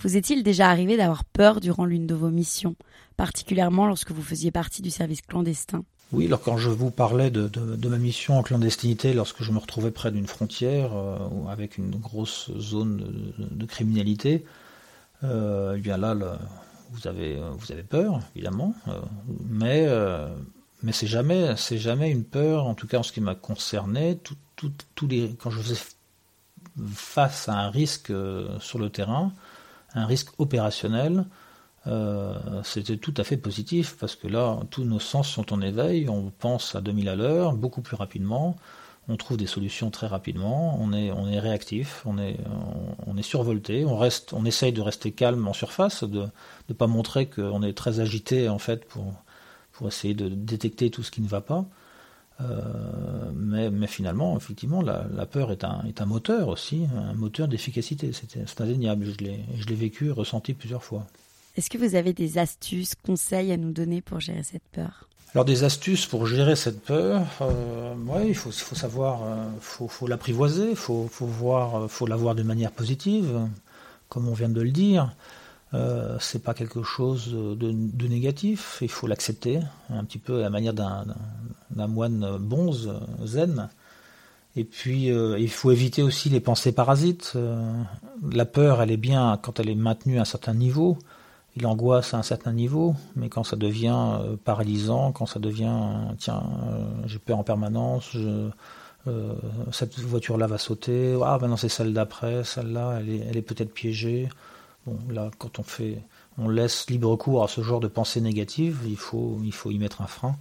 Vous 0.00 0.16
est-il 0.16 0.42
déjà 0.42 0.68
arrivé 0.68 0.96
d'avoir 0.96 1.24
peur 1.24 1.60
durant 1.60 1.84
l'une 1.84 2.08
de 2.08 2.16
vos 2.16 2.30
missions, 2.30 2.74
particulièrement 3.16 3.86
lorsque 3.86 4.10
vous 4.10 4.24
faisiez 4.24 4.50
partie 4.50 4.82
du 4.82 4.90
service 4.90 5.22
clandestin? 5.22 5.84
Oui, 6.10 6.26
alors 6.26 6.40
quand 6.40 6.56
je 6.56 6.68
vous 6.68 6.90
parlais 6.90 7.30
de, 7.30 7.48
ma 7.88 7.98
mission 7.98 8.40
en 8.40 8.42
clandestinité, 8.42 9.14
lorsque 9.14 9.44
je 9.44 9.52
me 9.52 9.58
retrouvais 9.58 9.92
près 9.92 10.10
d'une 10.10 10.26
frontière 10.26 10.90
avec 11.48 11.78
une 11.78 11.94
grosse 11.94 12.50
zone 12.58 13.32
de, 13.38 13.64
criminalité, 13.64 14.44
eh 15.22 15.78
bien 15.78 15.96
là, 15.96 16.16
vous 16.90 17.06
avez 17.06 17.40
vous 17.56 17.70
avez 17.70 17.84
peur 17.84 18.18
évidemment, 18.34 18.74
mais 19.48 19.86
mais 20.82 20.90
c'est 20.90 21.06
jamais 21.06 21.54
jamais 21.56 22.10
une 22.10 22.24
peur, 22.24 22.66
en 22.66 22.74
tout 22.74 22.88
cas 22.88 22.98
en 22.98 23.04
ce 23.04 23.12
qui 23.12 23.20
m'a 23.20 23.36
concerné. 23.36 24.18
Les 25.08 25.34
quand 25.38 25.50
je 25.50 25.60
faisais 25.60 25.80
face 26.94 27.48
à 27.48 27.54
un 27.54 27.70
risque 27.70 28.10
euh, 28.10 28.58
sur 28.60 28.78
le 28.78 28.90
terrain, 28.90 29.32
un 29.94 30.06
risque 30.06 30.28
opérationnel, 30.38 31.26
euh, 31.86 32.62
c'était 32.62 32.96
tout 32.96 33.14
à 33.16 33.24
fait 33.24 33.36
positif 33.36 33.96
parce 33.98 34.14
que 34.14 34.28
là, 34.28 34.60
tous 34.70 34.84
nos 34.84 35.00
sens 35.00 35.28
sont 35.28 35.52
en 35.52 35.60
éveil, 35.60 36.08
on 36.08 36.30
pense 36.30 36.74
à 36.74 36.80
2000 36.80 37.08
à 37.08 37.16
l'heure, 37.16 37.54
beaucoup 37.54 37.82
plus 37.82 37.96
rapidement, 37.96 38.56
on 39.08 39.16
trouve 39.16 39.36
des 39.36 39.48
solutions 39.48 39.90
très 39.90 40.06
rapidement, 40.06 40.78
on 40.80 40.92
est, 40.92 41.10
on 41.10 41.26
est 41.26 41.40
réactif, 41.40 42.02
on 42.06 42.18
est, 42.18 42.38
on, 43.06 43.16
est 43.16 43.22
survolté, 43.22 43.84
on, 43.84 43.98
reste, 43.98 44.32
on 44.32 44.44
essaye 44.44 44.72
de 44.72 44.80
rester 44.80 45.10
calme 45.10 45.48
en 45.48 45.52
surface, 45.52 46.04
de 46.04 46.28
ne 46.68 46.74
pas 46.74 46.86
montrer 46.86 47.26
qu'on 47.26 47.62
est 47.62 47.76
très 47.76 47.98
agité 47.98 48.48
en 48.48 48.58
fait 48.58 48.84
pour, 48.84 49.12
pour 49.72 49.88
essayer 49.88 50.14
de 50.14 50.28
détecter 50.28 50.90
tout 50.90 51.02
ce 51.02 51.10
qui 51.10 51.20
ne 51.20 51.28
va 51.28 51.40
pas. 51.40 51.66
Euh, 52.42 53.30
mais, 53.34 53.70
mais, 53.70 53.86
finalement, 53.86 54.36
effectivement, 54.36 54.82
la, 54.82 55.26
peur 55.26 55.52
est 55.52 55.64
un, 55.64 55.82
est 55.86 56.00
un, 56.00 56.06
moteur 56.06 56.48
aussi, 56.48 56.86
un 56.96 57.14
moteur 57.14 57.48
d'efficacité. 57.48 58.10
C'est 58.12 58.60
indéniable. 58.60 59.06
Je 59.18 59.66
l'ai 59.66 59.74
vécu, 59.74 60.10
ressenti 60.10 60.54
plusieurs 60.54 60.82
fois. 60.82 61.06
Est-ce 61.56 61.68
que 61.68 61.78
vous 61.78 61.94
avez 61.94 62.12
des 62.12 62.38
astuces, 62.38 62.94
conseils 62.94 63.52
à 63.52 63.56
nous 63.56 63.72
donner 63.72 64.00
pour 64.00 64.20
gérer 64.20 64.42
cette 64.42 64.62
peur? 64.72 65.08
Alors 65.34 65.44
des 65.46 65.64
astuces 65.64 66.06
pour 66.06 66.26
gérer 66.26 66.56
cette 66.56 66.82
peur, 66.82 67.26
euh, 67.40 67.94
ouais, 68.06 68.28
il 68.28 68.34
faut, 68.34 68.50
faut 68.50 68.74
savoir, 68.74 69.22
euh, 69.22 69.48
faut, 69.60 69.88
faut 69.88 70.06
l'apprivoiser, 70.06 70.70
il 70.70 70.76
faut, 70.76 71.08
faut, 71.10 71.24
voir, 71.26 71.90
faut 71.90 72.06
la 72.06 72.16
voir 72.16 72.34
de 72.34 72.42
manière 72.42 72.70
positive, 72.70 73.48
comme 74.10 74.28
on 74.28 74.34
vient 74.34 74.50
de 74.50 74.60
le 74.60 74.70
dire. 74.70 75.14
Euh, 75.74 76.16
c'est 76.20 76.42
pas 76.42 76.52
quelque 76.52 76.82
chose 76.82 77.32
de, 77.32 78.06
négatif, 78.06 78.78
il 78.82 78.90
faut 78.90 79.06
l'accepter, 79.06 79.60
un 79.88 80.04
petit 80.04 80.18
peu 80.18 80.38
à 80.38 80.42
la 80.42 80.50
manière 80.50 80.74
d'un 80.74 81.86
moine 81.86 82.36
bonze, 82.38 82.92
zen. 83.24 83.70
Et 84.54 84.64
puis, 84.64 85.10
euh, 85.10 85.38
il 85.38 85.48
faut 85.48 85.70
éviter 85.70 86.02
aussi 86.02 86.28
les 86.28 86.40
pensées 86.40 86.72
parasites. 86.72 87.32
Euh, 87.36 87.72
la 88.30 88.44
peur, 88.44 88.82
elle 88.82 88.90
est 88.90 88.98
bien 88.98 89.38
quand 89.40 89.60
elle 89.60 89.70
est 89.70 89.74
maintenue 89.74 90.18
à 90.18 90.22
un 90.22 90.26
certain 90.26 90.52
niveau, 90.52 90.98
l'angoisse 91.58 92.12
à 92.12 92.18
un 92.18 92.22
certain 92.22 92.52
niveau, 92.52 92.94
mais 93.16 93.30
quand 93.30 93.44
ça 93.44 93.56
devient 93.56 94.18
paralysant, 94.44 95.12
quand 95.12 95.26
ça 95.26 95.40
devient, 95.40 95.78
tiens, 96.18 96.42
j'ai 97.06 97.18
peur 97.18 97.38
en 97.38 97.44
permanence, 97.44 98.16
cette 99.70 99.98
voiture-là 100.00 100.46
va 100.46 100.58
sauter, 100.58 101.18
ah 101.22 101.38
maintenant 101.40 101.58
c'est 101.58 101.68
celle 101.68 101.92
d'après, 101.92 102.44
celle-là, 102.44 103.00
elle 103.00 103.36
est 103.36 103.42
peut-être 103.42 103.72
piégée. 103.72 104.28
Bon, 104.86 104.98
là, 105.10 105.30
quand 105.38 105.58
on 105.58 105.62
fait, 105.62 106.02
on 106.38 106.48
laisse 106.48 106.88
libre 106.90 107.14
cours 107.16 107.44
à 107.44 107.48
ce 107.48 107.62
genre 107.62 107.80
de 107.80 107.88
pensées 107.88 108.20
négatives, 108.20 108.80
il 108.86 108.96
faut, 108.96 109.38
il 109.44 109.52
faut 109.52 109.70
y 109.70 109.78
mettre 109.78 110.02
un 110.02 110.06
frein 110.06 110.36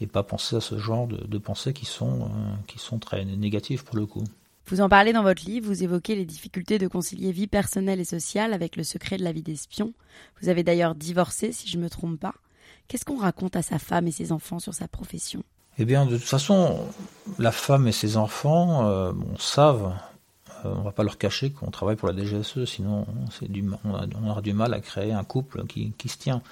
et 0.00 0.06
pas 0.06 0.22
penser 0.22 0.56
à 0.56 0.60
ce 0.60 0.78
genre 0.78 1.06
de, 1.06 1.38
pensées 1.38 1.72
qui 1.72 1.84
sont, 1.84 2.22
euh, 2.22 2.54
qui 2.66 2.78
sont 2.78 2.98
très 2.98 3.24
négatives 3.24 3.84
pour 3.84 3.96
le 3.96 4.06
coup. 4.06 4.24
Vous 4.66 4.80
en 4.80 4.88
parlez 4.88 5.12
dans 5.12 5.22
votre 5.22 5.44
livre, 5.44 5.66
vous 5.66 5.84
évoquez 5.84 6.16
les 6.16 6.24
difficultés 6.24 6.78
de 6.78 6.88
concilier 6.88 7.32
vie 7.32 7.46
personnelle 7.46 8.00
et 8.00 8.04
sociale 8.04 8.54
avec 8.54 8.76
le 8.76 8.84
secret 8.84 9.18
de 9.18 9.24
la 9.24 9.32
vie 9.32 9.42
d'espion. 9.42 9.92
Vous 10.40 10.48
avez 10.48 10.62
d'ailleurs 10.62 10.94
divorcé, 10.94 11.52
si 11.52 11.68
je 11.68 11.76
ne 11.76 11.82
me 11.82 11.90
trompe 11.90 12.18
pas. 12.18 12.34
Qu'est-ce 12.88 13.04
qu'on 13.04 13.18
raconte 13.18 13.56
à 13.56 13.62
sa 13.62 13.78
femme 13.78 14.06
et 14.06 14.12
ses 14.12 14.32
enfants 14.32 14.58
sur 14.58 14.72
sa 14.72 14.88
profession? 14.88 15.42
Eh 15.78 15.84
bien, 15.84 16.06
de 16.06 16.16
toute 16.16 16.26
façon, 16.26 16.78
la 17.38 17.52
femme 17.52 17.86
et 17.86 17.92
ses 17.92 18.16
enfants 18.16 18.86
euh, 18.86 19.12
savent 19.38 19.86
euh, 19.86 20.13
on 20.64 20.82
va 20.82 20.92
pas 20.92 21.02
leur 21.02 21.18
cacher 21.18 21.50
qu'on 21.50 21.70
travaille 21.70 21.96
pour 21.96 22.08
la 22.08 22.16
DGSE, 22.16 22.64
sinon 22.64 23.06
on, 23.84 24.28
aura 24.28 24.40
du 24.42 24.52
mal 24.52 24.74
à 24.74 24.80
créer 24.80 25.12
un 25.12 25.24
couple 25.24 25.64
qui, 25.66 26.08
se 26.08 26.18
tient. 26.18 26.42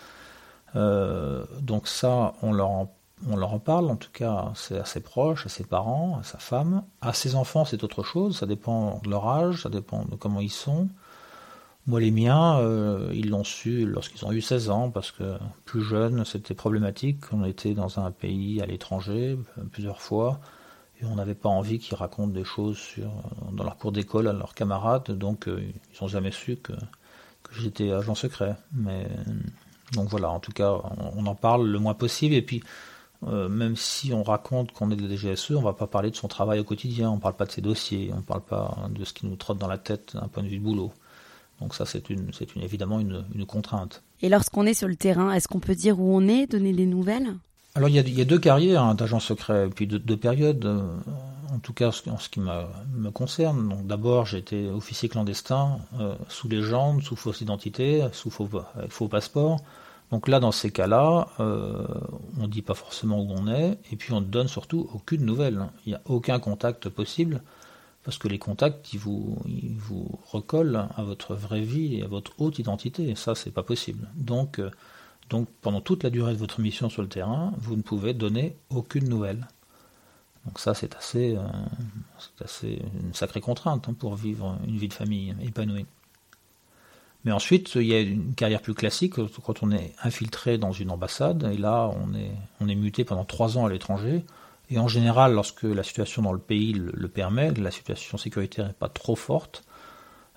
Euh, 0.77 1.45
donc 1.61 1.89
ça, 1.89 2.35
on 2.43 2.53
leur, 2.53 2.71
en, 2.71 3.59
parle, 3.59 3.91
en 3.91 3.97
tout 3.97 4.11
cas 4.13 4.53
c'est 4.55 4.79
à 4.79 4.85
ses 4.85 5.01
proches, 5.01 5.47
à 5.47 5.49
ses 5.49 5.65
parents, 5.65 6.19
à 6.21 6.23
sa 6.25 6.39
femme. 6.39 6.83
À 7.01 7.13
ses 7.13 7.35
enfants, 7.35 7.65
c'est 7.65 7.85
autre 7.85 8.03
chose, 8.03 8.39
ça 8.39 8.47
dépend 8.47 9.01
de 9.05 9.11
leur 9.11 9.29
âge, 9.29 9.63
ça 9.63 9.69
dépend 9.69 10.05
de 10.05 10.17
comment 10.17 10.41
ils 10.41 10.51
sont. 10.51 10.89
Moi, 11.89 11.99
les 11.99 12.13
miens, 12.13 12.59
euh, 12.59 13.11
ils 13.13 13.31
l'ont 13.31 13.43
su 13.43 13.87
lorsqu'ils 13.87 14.25
ont 14.25 14.31
eu 14.31 14.41
16 14.41 14.71
ans, 14.71 14.91
parce 14.91 15.11
que 15.11 15.37
plus 15.65 15.83
jeunes, 15.83 16.25
c'était 16.25 16.55
problématique. 16.55 17.19
On 17.33 17.45
était 17.45 17.75
dans 17.75 17.99
un 17.99 18.13
pays 18.13 18.63
à 18.63 18.67
l'étranger 18.67 19.37
plusieurs 19.73 20.01
fois 20.01 20.39
on 21.05 21.17
n'avait 21.17 21.35
pas 21.35 21.49
envie 21.49 21.79
qu'ils 21.79 21.97
racontent 21.97 22.33
des 22.33 22.45
choses 22.45 22.79
sur, 22.79 23.11
dans 23.53 23.65
leur 23.65 23.77
cours 23.77 23.93
d'école 23.93 24.29
à 24.29 24.33
leurs 24.33 24.55
camarades, 24.55 25.11
donc 25.11 25.49
euh, 25.49 25.63
ils 25.63 26.03
n'ont 26.03 26.09
jamais 26.09 26.31
su 26.31 26.57
que, 26.57 26.73
j'étais 27.59 27.91
agent 27.93 28.15
secret. 28.15 28.57
Mais 28.73 29.07
donc 29.93 30.09
voilà, 30.09 30.31
en 30.31 30.41
tout 30.41 30.53
cas, 30.53 30.73
on, 31.17 31.27
en 31.27 31.35
parle 31.35 31.69
le 31.69 31.79
moins 31.79 31.95
possible. 31.95 32.35
Et 32.35 32.43
puis, 32.43 32.63
euh, 33.27 33.49
même 33.49 33.77
si 33.77 34.13
on 34.13 34.23
raconte 34.23 34.73
qu'on 34.73 34.91
est 34.91 34.97
de 34.97 35.07
la 35.07 35.15
DGSE, 35.15 35.51
on 35.53 35.61
ne 35.61 35.65
va 35.65 35.75
pas 35.75 35.87
parler 35.87 36.11
de 36.11 36.17
son 36.17 36.29
travail 36.29 36.61
au 36.61 36.65
quotidien, 36.65 37.11
on 37.11 37.17
ne 37.17 37.21
parle 37.21 37.35
pas 37.35 37.45
de 37.45 37.53
ses 37.53 37.61
dossiers, 37.61 38.11
on 38.13 38.19
ne 38.19 38.23
parle 38.23 38.43
pas 38.43 38.89
de 38.89 39.05
ce 39.05 39.13
qui 39.13 39.27
nous 39.27 39.37
trotte 39.37 39.59
dans 39.59 39.69
la 39.69 39.79
tête 39.79 40.15
d'un 40.15 40.29
point 40.29 40.43
de 40.43 40.49
vue 40.49 40.59
de 40.59 40.65
boulot. 40.65 40.93
Donc 41.61 41.75
ça, 41.75 41.85
c'est 41.85 42.11
une, 42.11 42.33
c'est 42.33 42.55
une, 42.57 42.63
évidemment 42.63 42.99
une, 42.99 43.25
une 43.35 43.47
contrainte. 43.47 44.03
Et 44.23 44.29
lorsqu'on 44.29 44.67
est 44.67 44.75
sur 44.75 44.89
le 44.89 44.97
terrain, 44.97 45.33
est-ce 45.33 45.47
qu'on 45.47 45.61
peut 45.61 45.75
dire 45.75 46.01
où 46.01 46.17
on 46.17 46.27
est, 46.27 46.47
donner 46.47 46.73
des 46.73 46.87
nouvelles? 46.87 47.35
Alors 47.75 47.89
il 47.89 47.95
y, 47.95 48.21
a, 48.21 48.25
deux 48.25 48.39
carrières 48.39 48.83
hein, 48.83 48.95
d'agent 48.95 49.19
secret, 49.19 49.71
puis 49.75 49.87
deux, 49.87 50.17
périodes, 50.19 50.67
euh, 50.67 50.83
en 51.51 51.59
tout 51.59 51.73
cas 51.73 51.89
en 52.07 52.19
ce 52.19 52.29
qui 52.29 52.41
me 52.41 53.11
concerne. 53.11 53.87
D'abord 53.87 54.27
j'étais 54.27 54.69
officier 54.69 55.09
clandestin, 55.09 55.79
euh, 55.99 56.15
sous 56.29 56.49
légende, 56.49 57.03
sous 57.03 57.17
fausse 57.17 57.41
identité, 57.41 58.07
sous 58.13 58.29
faux, 58.29 58.49
faux 58.91 59.09
passeport. 59.09 59.61
Donc 60.11 60.29
là 60.29 60.39
dans 60.39 60.53
ces 60.53 60.71
cas-là, 60.71 61.29
euh, 61.41 61.87
on 62.39 62.43
ne 62.43 62.47
dit 62.47 62.61
pas 62.61 62.75
forcément 62.75 63.23
où 63.23 63.31
on 63.31 63.49
est, 63.49 63.79
et 63.91 63.97
puis 63.97 64.13
on 64.13 64.21
ne 64.21 64.27
donne 64.27 64.49
surtout 64.49 64.91
aucune 64.93 65.25
nouvelle. 65.25 65.67
Il 65.87 65.91
n'y 65.91 65.95
a 65.95 66.03
aucun 66.05 66.39
contact 66.41 66.91
possible, 66.91 67.41
parce 68.05 68.19
que 68.19 68.29
les 68.29 68.39
contacts 68.39 68.93
ils 68.93 68.99
vous, 68.99 69.39
ils 69.47 69.79
recollent 70.31 70.89
à 70.95 71.03
votre 71.05 71.35
vraie 71.35 71.63
vie 71.63 72.01
et 72.01 72.03
à 72.03 72.07
votre 72.07 72.33
haute 72.37 72.59
identité, 72.59 73.09
et 73.09 73.15
ça 73.15 73.35
c'est 73.35 73.51
pas 73.51 73.63
possible. 73.63 74.11
Donc 74.15 74.61
donc 75.31 75.49
pendant 75.61 75.81
toute 75.81 76.03
la 76.03 76.11
durée 76.11 76.33
de 76.33 76.39
votre 76.39 76.61
mission 76.61 76.91
sur 76.91 77.03
le 77.03 77.09
terrain, 77.09 77.53
vous 77.59 77.77
ne 77.77 77.83
pouvez 77.83 78.15
donner 78.15 78.57
aucune 78.71 79.09
nouvelle. 79.09 79.47
Donc 80.47 80.59
ça, 80.59 80.75
c'est 80.75 80.95
assez, 80.97 81.37
euh, 81.37 81.43
assez 82.45 82.83
une 83.03 83.15
sacrée 83.15 83.41
contrainte 83.41 83.89
hein, 83.89 83.95
pour 83.95 84.17
vivre 84.17 84.59
une 84.67 84.77
vie 84.77 84.89
de 84.89 84.95
famille 84.95 85.35
épanouie. 85.43 85.87
Mais 87.25 87.31
ensuite, 87.31 87.77
il 87.77 87.87
y 87.87 87.95
a 87.95 88.01
une 88.01 88.35
carrière 88.35 88.61
plus 88.61 88.75
classique 88.75 89.15
quand 89.45 89.63
on 89.63 89.71
est 89.71 89.95
infiltré 90.03 90.59
dans 90.59 90.73
une 90.73 90.91
ambassade, 90.91 91.49
et 91.53 91.57
là, 91.57 91.89
on 92.03 92.15
est, 92.15 92.33
on 92.61 92.69
est 92.69 92.75
muté 92.75 93.05
pendant 93.05 93.25
trois 93.25 93.57
ans 93.59 93.67
à 93.67 93.71
l'étranger. 93.71 94.25
Et 94.71 94.79
en 94.79 94.89
général, 94.89 95.35
lorsque 95.35 95.63
la 95.63 95.85
situation 95.85 96.23
dans 96.23 96.33
le 96.33 96.41
pays 96.41 96.73
le, 96.73 97.09
permet, 97.09 97.53
la 97.53 97.71
situation 97.71 98.19
sécuritaire 98.19 98.67
n'est 98.67 98.73
pas 98.73 98.89
trop 98.89 99.15
forte, 99.15 99.65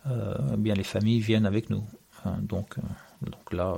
euh, 0.07 0.35
eh 0.53 0.57
bien 0.57 0.75
les 0.75 0.83
familles 0.83 1.21
viennent 1.21 1.45
avec 1.45 1.69
nous. 1.69 1.83
donc, 2.41 2.77
euh, 2.77 2.81
donc 3.21 3.53
là, 3.53 3.77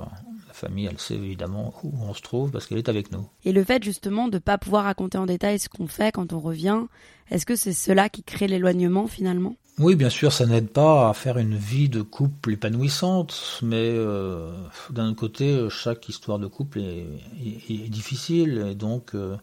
famille, 0.58 0.86
elle 0.86 0.98
sait 0.98 1.14
évidemment 1.14 1.72
où 1.82 1.92
on 2.02 2.14
se 2.14 2.22
trouve 2.22 2.50
parce 2.50 2.66
qu'elle 2.66 2.78
est 2.78 2.88
avec 2.88 3.12
nous. 3.12 3.26
Et 3.44 3.52
le 3.52 3.64
fait 3.64 3.82
justement 3.82 4.28
de 4.28 4.34
ne 4.34 4.38
pas 4.38 4.58
pouvoir 4.58 4.84
raconter 4.84 5.18
en 5.18 5.26
détail 5.26 5.58
ce 5.58 5.68
qu'on 5.68 5.86
fait 5.86 6.12
quand 6.12 6.32
on 6.32 6.40
revient, 6.40 6.82
est-ce 7.30 7.46
que 7.46 7.56
c'est 7.56 7.72
cela 7.72 8.08
qui 8.08 8.22
crée 8.22 8.48
l'éloignement 8.48 9.06
finalement? 9.06 9.56
Oui, 9.78 9.94
bien 9.94 10.10
sûr, 10.10 10.32
ça 10.32 10.44
n'aide 10.44 10.70
pas 10.70 11.08
à 11.08 11.14
faire 11.14 11.38
une 11.38 11.54
vie 11.54 11.88
de 11.88 12.02
couple 12.02 12.54
épanouissante, 12.54 13.60
mais 13.62 13.76
euh, 13.94 14.52
d'un 14.90 15.14
côté, 15.14 15.68
chaque 15.70 16.08
histoire 16.08 16.40
de 16.40 16.48
couple 16.48 16.80
est, 16.80 17.88
difficile, 17.88 18.66
et 18.70 18.74
donc 18.74 19.14
euh, 19.14 19.36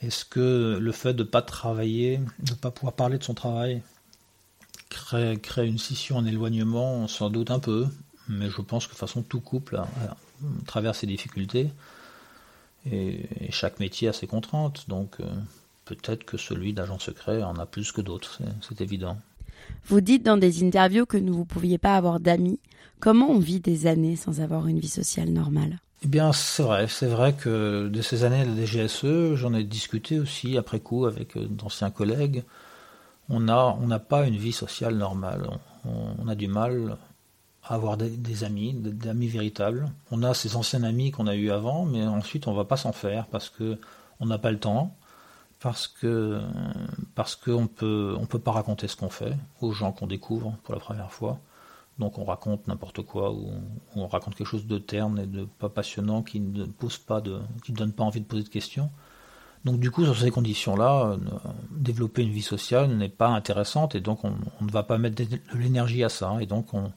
est-ce 0.00 0.24
que 0.24 0.78
le 0.80 0.92
fait 0.92 1.14
de 1.14 1.22
ne 1.22 1.28
pas 1.28 1.42
travailler, 1.42 2.18
de 2.40 2.50
ne 2.50 2.56
pas 2.56 2.72
pouvoir 2.72 2.94
parler 2.94 3.18
de 3.18 3.22
son 3.22 3.34
travail, 3.34 3.82
crée, 4.88 5.38
crée 5.40 5.68
une 5.68 5.78
scission, 5.78 6.18
un 6.18 6.26
éloignement? 6.26 7.06
Sans 7.06 7.30
doute 7.30 7.52
un 7.52 7.60
peu, 7.60 7.86
mais 8.28 8.50
je 8.50 8.60
pense 8.62 8.86
que 8.86 8.94
de 8.94 8.98
toute 8.98 9.08
façon 9.08 9.22
tout 9.22 9.40
couple 9.40 9.80
traverse 10.66 10.98
ses 10.98 11.06
difficultés 11.06 11.70
et, 12.90 13.28
chaque 13.50 13.80
métier 13.80 14.08
a 14.08 14.12
ses 14.12 14.26
contraintes, 14.26 14.88
donc 14.88 15.16
euh, 15.20 15.24
peut-être 15.84 16.24
que 16.24 16.36
celui 16.36 16.72
d'agent 16.72 16.98
secret 16.98 17.42
en 17.42 17.56
a 17.56 17.66
plus 17.66 17.92
que 17.92 18.00
d'autres, 18.00 18.40
c'est 18.60 18.80
évident. 18.80 19.18
Vous 19.86 20.00
dites 20.00 20.22
dans 20.22 20.36
des 20.36 20.64
interviews 20.64 21.06
que 21.06 21.16
vous 21.16 21.38
ne 21.38 21.44
pouviez 21.44 21.78
pas 21.78 21.96
avoir 21.96 22.18
d'amis. 22.18 22.58
Comment 23.00 23.30
on 23.30 23.38
vit 23.38 23.60
des 23.60 23.86
années 23.86 24.16
sans 24.16 24.40
avoir 24.40 24.66
une 24.66 24.78
vie 24.78 24.88
sociale 24.88 25.30
normale? 25.30 25.78
Eh 26.04 26.08
bien, 26.08 26.32
c'est 26.32 26.62
vrai, 26.62 26.88
c'est 26.88 27.06
vrai 27.06 27.32
que 27.32 27.88
de 27.88 28.02
ces 28.02 28.24
années 28.24 28.40
à 28.40 28.44
la 28.44 28.54
DGSE, 28.54 29.34
j'en 29.34 29.54
ai 29.54 29.62
discuté 29.62 30.18
aussi 30.18 30.56
après 30.56 30.80
coup 30.80 31.06
avec 31.06 31.36
euh, 31.36 31.46
d'anciens 31.46 31.90
collègues. 31.90 32.42
On 33.28 33.40
n'a 33.40 33.76
on 33.80 33.88
pas 34.00 34.26
une 34.26 34.36
vie 34.36 34.52
sociale 34.52 34.96
normale. 34.96 35.48
on, 35.84 36.26
a 36.26 36.34
du 36.34 36.48
mal 36.48 36.96
avoir 37.64 37.96
des, 37.96 38.44
amis, 38.44 38.74
des, 38.74 39.08
amis 39.08 39.28
véritables. 39.28 39.88
On 40.10 40.22
a 40.22 40.34
ces 40.34 40.56
anciens 40.56 40.82
amis 40.82 41.10
qu'on 41.10 41.26
a 41.26 41.34
eu 41.34 41.50
avant, 41.50 41.84
mais 41.84 42.04
ensuite 42.04 42.46
on 42.46 42.54
va 42.54 42.64
pas 42.64 42.76
s'en 42.76 42.92
faire 42.92 43.26
parce 43.26 43.48
que 43.48 43.78
on 44.20 44.26
n'a 44.26 44.38
pas 44.38 44.50
le 44.50 44.58
temps 44.58 44.94
parce 45.60 45.86
que 45.86 46.40
parce 47.14 47.36
qu'on 47.36 47.68
peut 47.68 48.16
on 48.18 48.26
peut 48.26 48.40
pas 48.40 48.50
raconter 48.50 48.88
ce 48.88 48.96
qu'on 48.96 49.10
fait 49.10 49.34
aux 49.60 49.72
gens 49.72 49.92
qu'on 49.92 50.06
découvre 50.06 50.56
pour 50.64 50.74
la 50.74 50.80
première 50.80 51.12
fois. 51.12 51.38
Donc 51.98 52.18
on 52.18 52.24
raconte 52.24 52.66
n'importe 52.66 53.02
quoi 53.02 53.32
ou 53.32 53.50
on 53.94 54.08
raconte 54.08 54.34
quelque 54.34 54.46
chose 54.46 54.66
de 54.66 54.78
terne 54.78 55.20
et 55.20 55.26
de 55.26 55.44
pas 55.44 55.68
passionnant 55.68 56.22
qui 56.22 56.40
ne 56.40 56.64
pose 56.64 56.98
pas 56.98 57.20
de 57.20 57.38
qui 57.64 57.72
ne 57.72 57.76
donne 57.76 57.92
pas 57.92 58.02
envie 58.02 58.20
de 58.20 58.26
poser 58.26 58.42
de 58.42 58.48
questions. 58.48 58.90
Donc 59.64 59.78
du 59.78 59.92
coup 59.92 60.04
sur 60.04 60.16
ces 60.16 60.32
conditions-là, 60.32 61.12
euh, 61.12 61.16
développer 61.70 62.22
une 62.22 62.32
vie 62.32 62.42
sociale 62.42 62.96
n'est 62.96 63.08
pas 63.08 63.28
intéressante 63.28 63.94
et 63.94 64.00
donc 64.00 64.24
on, 64.24 64.34
ne 64.60 64.70
va 64.70 64.82
pas 64.82 64.98
mettre 64.98 65.14
de 65.14 65.38
l'énergie 65.54 66.02
à 66.02 66.08
ça 66.08 66.38
et 66.40 66.46
donc 66.46 66.74
on 66.74 66.90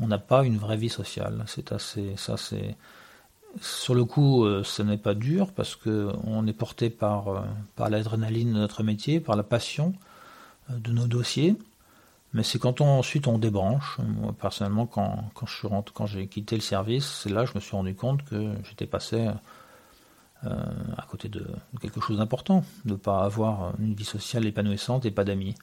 on 0.00 0.06
n'a 0.06 0.18
pas 0.18 0.44
une 0.44 0.58
vraie 0.58 0.76
vie 0.76 0.88
sociale. 0.88 1.44
C'est 1.46 1.72
assez 1.72 2.14
ça 2.16 2.36
c'est 2.36 2.76
sur 3.60 3.94
le 3.94 4.04
coup, 4.04 4.44
euh, 4.44 4.62
ce 4.64 4.82
n'est 4.82 4.98
pas 4.98 5.14
dur 5.14 5.52
parce 5.52 5.76
que 5.76 6.12
on 6.24 6.46
est 6.46 6.52
porté 6.52 6.90
par, 6.90 7.28
euh, 7.28 7.40
l'adrénaline 7.88 8.52
de 8.52 8.58
notre 8.58 8.82
métier, 8.82 9.20
par 9.20 9.36
la 9.36 9.42
passion 9.42 9.94
euh, 10.70 10.78
de 10.78 10.92
nos 10.92 11.06
dossiers. 11.06 11.56
Mais 12.32 12.42
c'est 12.42 12.58
quand 12.58 12.80
on, 12.80 12.98
ensuite 12.98 13.26
on 13.28 13.38
débranche. 13.38 13.98
Moi, 13.98 14.34
personnellement, 14.38 14.86
quand, 14.86 15.30
quand, 15.34 15.46
je 15.46 15.54
suis 15.54 15.68
quand 15.94 16.06
j'ai 16.06 16.26
quitté 16.26 16.56
le 16.56 16.62
service, 16.62 17.06
c'est 17.22 17.30
là 17.30 17.44
que 17.44 17.50
je 17.50 17.54
me 17.54 17.60
suis 17.60 17.76
rendu 17.76 17.94
compte 17.94 18.24
que 18.24 18.52
j'étais 18.64 18.86
passé 18.86 19.28
à 20.42 21.02
côté 21.08 21.28
de, 21.28 21.44
quelque 21.80 22.00
chose 22.00 22.18
d'important, 22.18 22.62
de 22.84 22.92
ne 22.92 22.96
pas 22.96 23.24
avoir 23.24 23.72
une 23.80 23.94
vie 23.94 24.04
sociale 24.04 24.46
épanouissante 24.46 25.04
et 25.04 25.10
pas 25.10 25.24
d'amis. 25.24 25.56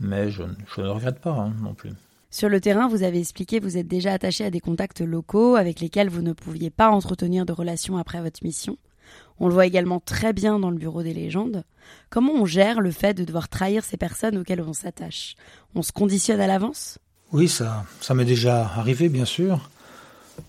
Mais 0.00 0.30
je, 0.30 0.42
je, 0.74 0.82
ne 0.82 0.88
regrette 0.88 1.20
pas 1.20 1.30
hein, 1.30 1.54
non 1.62 1.74
plus. 1.74 1.92
Sur 2.34 2.48
le 2.48 2.60
terrain, 2.60 2.88
vous 2.88 3.04
avez 3.04 3.20
expliqué 3.20 3.60
vous 3.60 3.76
êtes 3.76 3.86
déjà 3.86 4.12
attaché 4.12 4.44
à 4.44 4.50
des 4.50 4.58
contacts 4.58 5.00
locaux 5.00 5.54
avec 5.54 5.78
lesquels 5.78 6.08
vous 6.08 6.20
ne 6.20 6.32
pouviez 6.32 6.68
pas 6.68 6.90
entretenir 6.90 7.46
de 7.46 7.52
relations 7.52 7.96
après 7.96 8.20
votre 8.20 8.40
mission. 8.42 8.76
On 9.38 9.46
le 9.46 9.54
voit 9.54 9.66
également 9.66 10.00
très 10.00 10.32
bien 10.32 10.58
dans 10.58 10.70
le 10.70 10.76
bureau 10.76 11.04
des 11.04 11.14
légendes. 11.14 11.62
Comment 12.10 12.32
on 12.32 12.44
gère 12.44 12.80
le 12.80 12.90
fait 12.90 13.14
de 13.14 13.22
devoir 13.22 13.48
trahir 13.48 13.84
ces 13.84 13.96
personnes 13.96 14.36
auxquelles 14.36 14.62
on 14.62 14.72
s'attache? 14.72 15.36
On 15.76 15.82
se 15.82 15.92
conditionne 15.92 16.40
à 16.40 16.48
l'avance? 16.48 16.98
Oui, 17.30 17.46
ça, 17.46 17.84
ça 18.00 18.14
m'est 18.14 18.24
déjà 18.24 18.62
arrivé, 18.62 19.08
bien 19.08 19.26
sûr. 19.26 19.70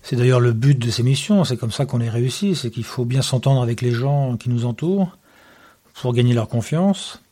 C'est 0.02 0.16
d'ailleurs 0.16 0.40
le 0.40 0.52
but 0.52 0.76
de 0.76 0.90
ces 0.90 1.04
missions, 1.04 1.44
c'est 1.44 1.56
comme 1.56 1.70
ça 1.70 1.86
qu'on 1.86 2.00
est 2.00 2.10
réussi, 2.10 2.56
c'est 2.56 2.72
qu'il 2.72 2.82
faut 2.82 3.04
bien 3.04 3.22
s'entendre 3.22 3.62
avec 3.62 3.80
les 3.80 3.92
gens 3.92 4.36
qui 4.36 4.50
nous 4.50 4.64
entourent 4.64 5.16
pour 5.94 6.14
gagner 6.14 6.34
leur 6.34 6.48
confiance. 6.48 7.22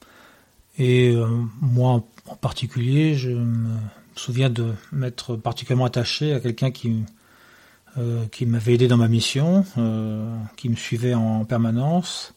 Et 0.79 1.11
euh, 1.11 1.27
moi 1.61 2.05
en 2.29 2.37
particulier, 2.37 3.17
je 3.17 3.31
me 3.31 3.75
me 4.15 4.19
souviens 4.19 4.51
de 4.51 4.73
m'être 4.93 5.37
particulièrement 5.37 5.87
attaché 5.87 6.33
à 6.33 6.41
quelqu'un 6.41 6.71
qui, 6.71 7.05
euh, 7.99 8.25
m'avait 8.47 8.75
aidé 8.75 8.89
dans 8.89 8.97
ma 8.97 9.09
mission, 9.09 9.65
euh, 9.79 10.37
qui 10.57 10.69
me 10.69 10.77
suivait 10.77 11.15
en 11.15 11.45
permanence 11.45 12.35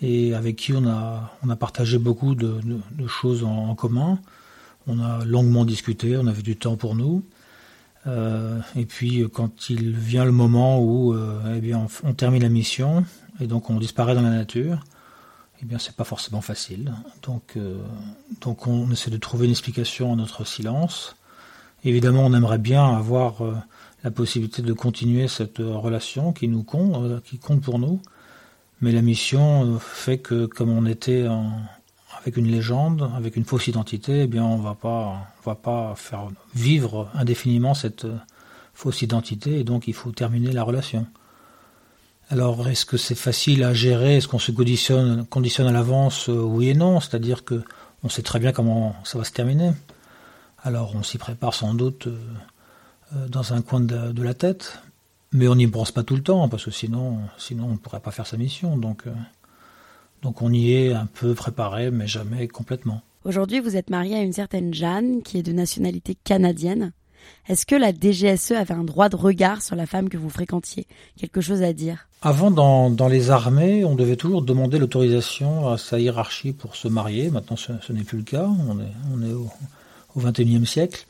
et 0.00 0.34
avec 0.34 0.56
qui 0.56 0.72
on 0.72 0.86
a, 0.88 1.30
on 1.44 1.50
a 1.50 1.56
partagé 1.56 1.98
beaucoup 1.98 2.34
de, 2.34 2.58
choses 3.06 3.44
en, 3.44 3.74
commun. 3.74 4.18
On 4.86 5.00
a 5.00 5.24
longuement 5.24 5.64
discuté, 5.64 6.16
on 6.16 6.26
avait 6.26 6.42
du 6.42 6.56
temps 6.56 6.76
pour 6.76 6.94
nous. 6.94 7.24
Euh, 8.06 8.58
et 8.76 8.84
puis 8.84 9.24
quand 9.32 9.70
il 9.70 9.96
vient 9.96 10.24
le 10.24 10.32
moment 10.32 10.82
où 10.82 11.14
eh 11.54 11.60
bien, 11.60 11.86
on, 12.02 12.12
termine 12.12 12.42
la 12.42 12.50
mission 12.50 13.04
et 13.40 13.46
donc 13.46 13.70
on 13.70 13.78
disparaît 13.78 14.14
dans 14.14 14.22
la 14.22 14.30
nature, 14.30 14.84
eh 15.64 15.68
bien 15.68 15.78
c'est 15.78 15.96
pas 15.96 16.04
forcément 16.04 16.42
facile. 16.42 16.92
Donc, 17.22 17.56
euh, 17.56 17.78
donc 18.42 18.66
on 18.66 18.90
essaie 18.90 19.10
de 19.10 19.16
trouver 19.16 19.46
une 19.46 19.52
explication 19.52 20.12
à 20.12 20.16
notre 20.16 20.44
silence. 20.44 21.16
Évidemment, 21.84 22.26
on 22.26 22.34
aimerait 22.34 22.58
bien 22.58 22.84
avoir 22.94 23.42
euh, 23.42 23.54
la 24.02 24.10
possibilité 24.10 24.60
de 24.60 24.72
continuer 24.74 25.26
cette 25.26 25.60
euh, 25.60 25.74
relation 25.74 26.34
qui 26.34 26.48
nous 26.48 26.64
compte, 26.64 27.22
qui 27.22 27.38
compte 27.38 27.62
pour 27.62 27.78
nous. 27.78 28.02
Mais 28.82 28.92
la 28.92 29.00
mission 29.00 29.78
fait 29.78 30.18
que 30.18 30.44
comme 30.44 30.68
on 30.68 30.84
était 30.84 31.26
avec 32.20 32.36
une 32.36 32.48
légende, 32.48 33.10
avec 33.16 33.36
une 33.36 33.44
fausse 33.44 33.68
identité, 33.68 34.22
eh 34.22 34.26
bien 34.26 34.44
on 34.44 34.58
va 34.58 34.74
pas, 34.74 35.28
va 35.44 35.54
pas 35.54 35.94
faire 35.94 36.28
vivre 36.54 37.08
indéfiniment 37.14 37.72
cette 37.72 38.06
fausse 38.74 39.00
identité 39.00 39.60
et 39.60 39.64
donc 39.64 39.88
il 39.88 39.94
faut 39.94 40.10
terminer 40.10 40.52
la 40.52 40.64
relation. 40.64 41.06
Alors, 42.30 42.66
est-ce 42.68 42.86
que 42.86 42.96
c'est 42.96 43.14
facile 43.14 43.64
à 43.64 43.74
gérer? 43.74 44.16
Est-ce 44.16 44.28
qu'on 44.28 44.38
se 44.38 44.50
conditionne, 44.50 45.26
à 45.66 45.72
l'avance? 45.72 46.28
Euh, 46.28 46.40
Oui 46.40 46.70
et 46.70 46.74
non. 46.74 47.00
C'est-à-dire 47.00 47.44
que 47.44 47.62
on 48.02 48.08
sait 48.08 48.22
très 48.22 48.38
bien 48.38 48.52
comment 48.52 48.94
ça 49.04 49.18
va 49.18 49.24
se 49.24 49.32
terminer. 49.32 49.72
Alors, 50.62 50.94
on 50.94 51.02
s'y 51.02 51.18
prépare 51.18 51.54
sans 51.54 51.74
doute 51.74 52.06
euh, 52.06 52.18
euh, 53.14 53.28
dans 53.28 53.52
un 53.52 53.62
coin 53.62 53.80
de, 53.80 54.22
la 54.22 54.34
tête, 54.34 54.78
mais 55.32 55.48
on 55.48 55.54
n'y 55.54 55.66
pense 55.66 55.92
pas 55.92 56.02
tout 56.02 56.16
le 56.16 56.22
temps 56.22 56.48
parce 56.48 56.64
que 56.64 56.70
sinon, 56.70 57.18
sinon 57.36 57.66
on 57.66 57.72
ne 57.72 57.76
pourrait 57.76 58.00
pas 58.00 58.10
faire 58.10 58.26
sa 58.26 58.36
mission. 58.36 58.76
Donc, 58.78 59.04
donc, 60.22 60.40
on 60.40 60.50
y 60.52 60.72
est 60.72 60.94
un 60.94 61.06
peu 61.06 61.34
préparé, 61.34 61.90
mais 61.90 62.06
jamais 62.06 62.48
complètement. 62.48 63.02
Aujourd'hui, 63.24 63.60
vous 63.60 63.76
êtes 63.76 63.90
marié 63.90 64.16
à 64.16 64.22
une 64.22 64.32
certaine 64.32 64.72
Jeanne 64.72 65.22
qui 65.22 65.38
est 65.38 65.42
de 65.42 65.52
nationalité 65.52 66.16
canadienne. 66.24 66.92
Est-ce 67.48 67.66
que 67.66 67.74
la 67.74 67.92
DGSE 67.92 68.52
avait 68.52 68.74
un 68.74 68.84
droit 68.84 69.08
de 69.08 69.16
regard 69.16 69.62
sur 69.62 69.76
la 69.76 69.86
femme 69.86 70.08
que 70.08 70.16
vous 70.16 70.30
fréquentiez? 70.30 70.86
Quelque 71.18 71.40
chose 71.40 71.62
à 71.62 71.72
dire? 71.72 72.08
Avant, 72.22 72.50
dans, 72.50 73.08
les 73.08 73.30
armées, 73.30 73.84
on 73.84 73.94
devait 73.94 74.16
toujours 74.16 74.42
demander 74.42 74.78
l'autorisation 74.78 75.68
à 75.68 75.76
sa 75.76 75.98
hiérarchie 75.98 76.52
pour 76.52 76.76
se 76.76 76.88
marier. 76.88 77.30
Maintenant, 77.30 77.56
ce, 77.56 77.92
n'est 77.92 78.04
plus 78.04 78.18
le 78.18 78.24
cas. 78.24 78.48
On 79.10 79.22
est, 79.22 79.32
au, 79.32 79.50
au 80.14 80.20
21e 80.20 80.64
siècle. 80.64 81.06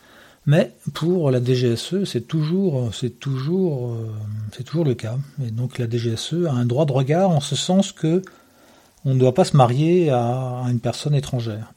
Mais 0.46 0.74
pour 0.92 1.31
la 1.31 1.42
DGSE, 1.42 2.05
c'est 2.05 2.27
toujours, 2.29 2.94
c'est 2.94 3.18
toujours, 3.18 3.92
euh, 3.92 4.12
c'est 4.53 4.64
toujours 4.64 4.85
le 4.85 4.94
cas. 4.94 5.16
Et 5.42 5.50
donc 5.50 5.79
la 5.79 5.88
DGSE 5.88 6.46
a 6.46 6.53
un 6.53 6.66
droit 6.66 6.85
de 6.85 6.92
regard 6.92 7.31
en 7.31 7.40
ce 7.40 7.57
sens 7.57 7.92
que 7.92 8.22
on 9.07 9.14
ne 9.14 9.18
doit 9.18 9.35
pas 9.35 9.44
se 9.44 9.57
marier 9.57 10.11
à 10.11 10.64
une 10.70 10.81
personne 10.81 11.14
étrangère. 11.14 11.72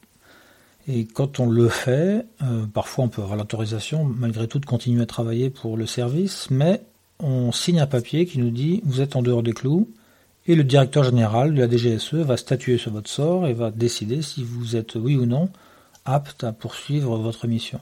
Et 0.90 1.04
quand 1.04 1.38
on 1.38 1.50
le 1.50 1.68
fait, 1.68 2.24
euh, 2.42 2.64
parfois 2.66 3.04
on 3.04 3.08
peut 3.08 3.20
avoir 3.22 3.36
l'autorisation 3.36 4.04
malgré 4.04 4.48
tout 4.48 4.58
de 4.58 4.64
continuer 4.64 5.02
à 5.02 5.06
travailler 5.06 5.50
pour 5.50 5.76
le 5.76 5.86
service, 5.86 6.50
mais 6.50 6.82
on 7.20 7.52
signe 7.52 7.78
un 7.78 7.86
papier 7.86 8.24
qui 8.24 8.38
nous 8.38 8.50
dit 8.50 8.80
vous 8.84 9.02
êtes 9.02 9.14
en 9.14 9.20
dehors 9.20 9.42
des 9.42 9.52
clous 9.52 9.90
et 10.46 10.54
le 10.54 10.64
directeur 10.64 11.04
général 11.04 11.52
de 11.52 11.60
la 11.60 11.68
DGSE 11.68 12.14
va 12.14 12.38
statuer 12.38 12.78
sur 12.78 12.90
votre 12.90 13.10
sort 13.10 13.46
et 13.46 13.52
va 13.52 13.70
décider 13.70 14.22
si 14.22 14.42
vous 14.42 14.76
êtes 14.76 14.94
oui 14.94 15.16
ou 15.16 15.26
non 15.26 15.50
apte 16.06 16.42
à 16.42 16.52
poursuivre 16.52 17.18
votre 17.18 17.46
mission. 17.46 17.80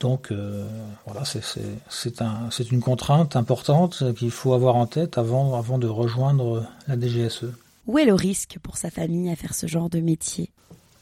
Donc 0.00 0.30
euh, 0.30 0.66
voilà, 1.04 1.24
c'est 1.24 2.22
un, 2.22 2.48
une 2.70 2.80
contrainte 2.80 3.36
importante 3.36 4.14
qu'il 4.14 4.30
faut 4.30 4.54
avoir 4.54 4.76
en 4.76 4.86
tête 4.86 5.18
avant, 5.18 5.58
avant 5.58 5.76
de 5.78 5.86
rejoindre 5.86 6.66
la 6.88 6.98
DGSE. 6.98 7.52
Où 7.86 7.98
est 7.98 8.06
le 8.06 8.14
risque 8.14 8.58
pour 8.62 8.78
sa 8.78 8.90
famille 8.90 9.30
à 9.30 9.36
faire 9.36 9.54
ce 9.54 9.66
genre 9.66 9.90
de 9.90 10.00
métier? 10.00 10.50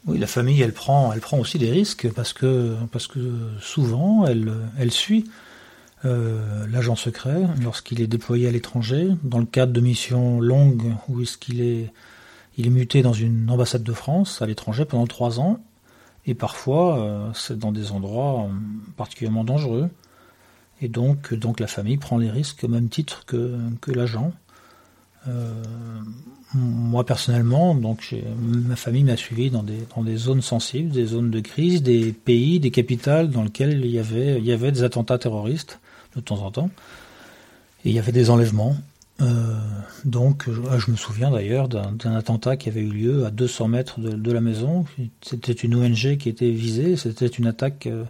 Oui, 0.07 0.19
la 0.19 0.27
famille, 0.27 0.61
elle 0.61 0.73
prend, 0.73 1.11
elle 1.13 1.19
prend 1.19 1.39
aussi 1.39 1.57
des 1.57 1.71
risques 1.71 2.11
parce 2.13 2.33
que, 2.33 2.75
parce 2.91 3.07
que 3.07 3.19
souvent, 3.59 4.25
elle, 4.25 4.53
elle 4.77 4.91
suit 4.91 5.25
euh, 6.05 6.67
l'agent 6.67 6.95
secret 6.95 7.47
lorsqu'il 7.63 7.99
est 8.01 8.07
déployé 8.07 8.47
à 8.47 8.51
l'étranger, 8.51 9.09
dans 9.23 9.39
le 9.39 9.45
cadre 9.45 9.73
de 9.73 9.81
missions 9.81 10.39
longues 10.39 10.93
où 11.07 11.21
est-ce 11.21 11.37
est, 11.59 11.91
il 12.57 12.67
est 12.67 12.69
muté 12.69 13.01
dans 13.01 13.13
une 13.13 13.49
ambassade 13.49 13.81
de 13.81 13.93
France 13.93 14.41
à 14.41 14.45
l'étranger 14.45 14.85
pendant 14.85 15.07
trois 15.07 15.39
ans, 15.39 15.59
et 16.27 16.35
parfois 16.35 16.99
euh, 16.99 17.29
c'est 17.33 17.57
dans 17.57 17.71
des 17.71 17.91
endroits 17.91 18.43
euh, 18.43 18.49
particulièrement 18.97 19.43
dangereux, 19.43 19.89
et 20.81 20.89
donc, 20.89 21.31
la 21.59 21.67
famille 21.67 21.97
prend 21.97 22.17
les 22.17 22.29
risques 22.29 22.63
au 22.65 22.67
même 22.67 22.89
titre 22.89 23.25
que 23.25 23.91
l'agent. 23.91 24.33
Euh, 25.27 25.63
moi 26.53 27.05
personnellement, 27.05 27.75
donc 27.75 28.15
ma 28.39 28.75
famille 28.75 29.03
m'a 29.03 29.17
suivi 29.17 29.49
dans 29.49 29.63
des, 29.63 29.79
dans 29.95 30.03
des 30.03 30.15
zones 30.15 30.41
sensibles, 30.41 30.89
des 30.89 31.05
zones 31.05 31.31
de 31.31 31.39
crise, 31.39 31.83
des 31.83 32.13
pays, 32.13 32.59
des 32.59 32.71
capitales 32.71 33.29
dans 33.29 33.43
lesquelles 33.43 33.83
il 33.83 33.91
y 33.91 33.99
avait, 33.99 34.37
il 34.37 34.45
y 34.45 34.51
avait 34.51 34.71
des 34.71 34.83
attentats 34.83 35.17
terroristes 35.17 35.79
de 36.15 36.21
temps 36.21 36.43
en 36.43 36.51
temps, 36.51 36.69
et 37.83 37.89
il 37.89 37.95
y 37.95 37.99
avait 37.99 38.13
des 38.13 38.29
enlèvements. 38.29 38.77
Euh, 39.21 39.57
donc 40.03 40.45
je, 40.49 40.91
me 40.91 40.95
souviens 40.95 41.31
d'ailleurs 41.31 41.67
d'un 41.67 42.15
attentat 42.15 42.57
qui 42.57 42.69
avait 42.69 42.81
eu 42.81 42.89
lieu 42.89 43.25
à 43.25 43.31
200 43.31 43.67
mètres 43.67 43.99
de, 43.99 44.31
la 44.31 44.41
maison. 44.41 44.85
C'était 45.21 45.53
une 45.53 45.75
ONG 45.75 46.17
qui 46.17 46.29
était 46.29 46.51
visée, 46.51 46.95
c'était 46.95 47.27
une 47.27 47.47
attaque, 47.47 47.87
euh, 47.87 48.03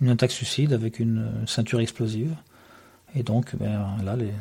une 0.00 0.08
attaque 0.08 0.32
suicide 0.32 0.72
avec 0.72 0.98
une 0.98 1.30
ceinture 1.46 1.80
explosive. 1.80 2.34
Et 3.14 3.22
donc 3.22 3.54
ben, 3.56 3.96
là, 4.04 4.16
les 4.16 4.32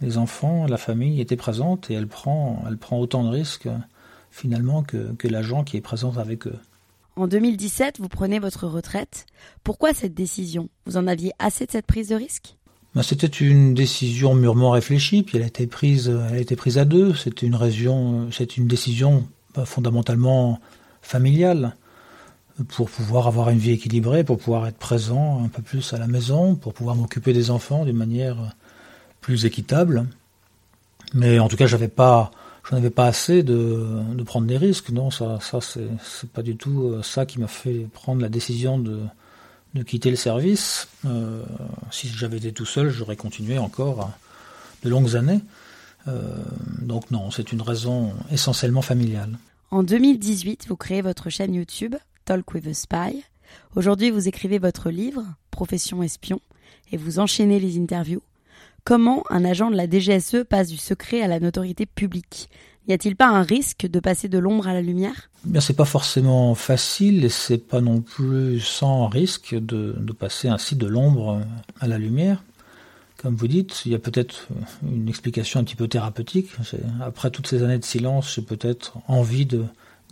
les 0.00 0.18
enfants, 0.18 0.66
la 0.66 0.76
famille 0.76 1.20
étaient 1.20 1.36
présentes 1.36 1.90
et 1.90 1.94
elle 1.94 2.06
prend, 2.06 2.64
elle 2.68 2.78
prend 2.78 2.98
autant 2.98 3.24
de 3.24 3.28
risques 3.30 3.68
finalement 4.30 4.82
que, 4.82 5.12
que 5.14 5.28
l'agent 5.28 5.64
qui 5.64 5.76
est 5.76 5.80
présent 5.80 6.16
avec 6.16 6.46
eux. 6.46 6.58
En 7.16 7.26
2017, 7.26 7.98
vous 7.98 8.08
prenez 8.08 8.38
votre 8.38 8.68
retraite. 8.68 9.26
Pourquoi 9.64 9.92
cette 9.92 10.14
décision? 10.14 10.68
Vous 10.86 10.96
en 10.96 11.08
aviez 11.08 11.32
assez 11.40 11.66
de 11.66 11.72
cette 11.72 11.86
prise 11.86 12.08
de 12.08 12.14
risque? 12.14 12.56
Ben, 12.94 13.02
C'était 13.02 13.26
une 13.26 13.74
décision 13.74 14.34
mûrement 14.34 14.70
réfléchie, 14.70 15.24
puis 15.24 15.36
elle 15.36 15.42
a 15.42 15.48
été 15.48 15.66
prise, 15.66 16.08
elle 16.08 16.36
a 16.36 16.40
été 16.40 16.54
prise 16.54 16.78
à 16.78 16.84
deux. 16.84 17.14
C'était 17.14 17.46
une, 17.46 18.28
c'est 18.30 18.56
une 18.56 18.68
décision 18.68 19.26
ben, 19.54 19.64
fondamentalement 19.64 20.60
familiale 21.02 21.76
pour 22.68 22.90
pouvoir 22.90 23.26
avoir 23.26 23.50
une 23.50 23.58
vie 23.58 23.72
équilibrée, 23.72 24.24
pour 24.24 24.38
pouvoir 24.38 24.66
être 24.66 24.78
présent 24.78 25.42
un 25.44 25.48
peu 25.48 25.62
plus 25.62 25.92
à 25.92 25.98
la 25.98 26.06
maison, 26.06 26.54
pour 26.54 26.72
pouvoir 26.72 26.96
m'occuper 26.96 27.32
des 27.32 27.50
enfants 27.50 27.84
d'une 27.84 27.96
manière 27.96 28.54
plus 29.20 29.44
équitable. 29.44 30.06
Mais 31.14 31.38
en 31.38 31.48
tout 31.48 31.56
cas, 31.56 31.66
j'avais 31.66 31.88
pas, 31.88 32.30
je 32.68 32.74
n'avais 32.74 32.90
pas 32.90 33.06
assez 33.06 33.42
de, 33.42 34.04
prendre 34.24 34.46
des 34.46 34.56
risques. 34.56 34.90
Non, 34.90 35.10
ça, 35.10 35.38
ça 35.40 35.60
c'est 35.60 36.30
pas 36.30 36.42
du 36.42 36.56
tout 36.56 36.82
euh, 36.82 37.02
ça 37.02 37.26
qui 37.26 37.40
m'a 37.40 37.48
fait 37.48 37.86
prendre 37.92 38.20
la 38.20 38.28
décision 38.28 38.78
de, 38.78 39.00
de 39.74 39.82
quitter 39.82 40.10
le 40.10 40.16
service. 40.16 40.88
Euh, 41.06 41.42
si 41.90 42.08
j'avais 42.08 42.38
été 42.38 42.52
tout 42.52 42.66
seul, 42.66 42.90
j'aurais 42.90 43.16
continué 43.16 43.58
encore 43.58 44.10
de 44.82 44.90
longues 44.90 45.16
années. 45.16 45.40
Euh, 46.06 46.42
donc 46.80 47.10
non, 47.10 47.30
c'est 47.30 47.52
une 47.52 47.62
raison 47.62 48.12
essentiellement 48.30 48.82
familiale. 48.82 49.38
En 49.70 49.82
2018, 49.82 50.66
vous 50.68 50.76
créez 50.76 51.02
votre 51.02 51.28
chaîne 51.30 51.54
YouTube, 51.54 51.96
Talk 52.24 52.54
with 52.54 52.66
a 52.66 52.74
Spy. 52.74 53.24
Aujourd'hui, 53.76 54.10
vous 54.10 54.28
écrivez 54.28 54.58
votre 54.58 54.90
livre, 54.90 55.24
Profession 55.50 56.02
espion, 56.02 56.40
et 56.92 56.96
vous 56.96 57.18
enchaînez 57.18 57.60
les 57.60 57.78
interviews. 57.78 58.22
Comment 58.88 59.22
un 59.28 59.44
agent 59.44 59.70
de 59.70 59.76
la 59.76 59.86
DGSE 59.86 60.44
passe 60.48 60.68
du 60.68 60.78
secret 60.78 61.20
à 61.20 61.26
la 61.26 61.40
notoriété 61.40 61.84
publique 61.84 62.48
Y 62.88 62.94
a-t-il 62.94 63.16
pas 63.16 63.28
un 63.28 63.42
risque 63.42 63.86
de 63.86 64.00
passer 64.00 64.30
de 64.30 64.38
l'ombre 64.38 64.66
à 64.66 64.72
la 64.72 64.80
lumière? 64.80 65.28
Eh 65.44 65.50
Bien, 65.50 65.60
c'est 65.60 65.76
pas 65.76 65.84
forcément 65.84 66.54
facile 66.54 67.22
et 67.22 67.28
c'est 67.28 67.58
pas 67.58 67.82
non 67.82 68.00
plus 68.00 68.60
sans 68.60 69.06
risque 69.08 69.54
de, 69.54 69.94
passer 70.18 70.48
ainsi 70.48 70.74
de 70.74 70.86
l'ombre 70.86 71.42
à 71.80 71.86
la 71.86 71.98
lumière. 71.98 72.42
Comme 73.18 73.36
vous 73.36 73.46
dites, 73.46 73.82
il 73.84 73.92
y 73.92 73.94
a 73.94 73.98
peut-être 73.98 74.48
une 74.82 75.06
explication 75.06 75.60
un 75.60 75.64
petit 75.64 75.76
peu 75.76 75.86
thérapeutique. 75.86 76.48
Après 77.02 77.30
toutes 77.30 77.46
ces 77.46 77.62
années 77.62 77.76
de 77.76 77.84
silence, 77.84 78.36
j'ai 78.36 78.40
peut-être 78.40 78.96
envie 79.06 79.44
de, 79.44 79.64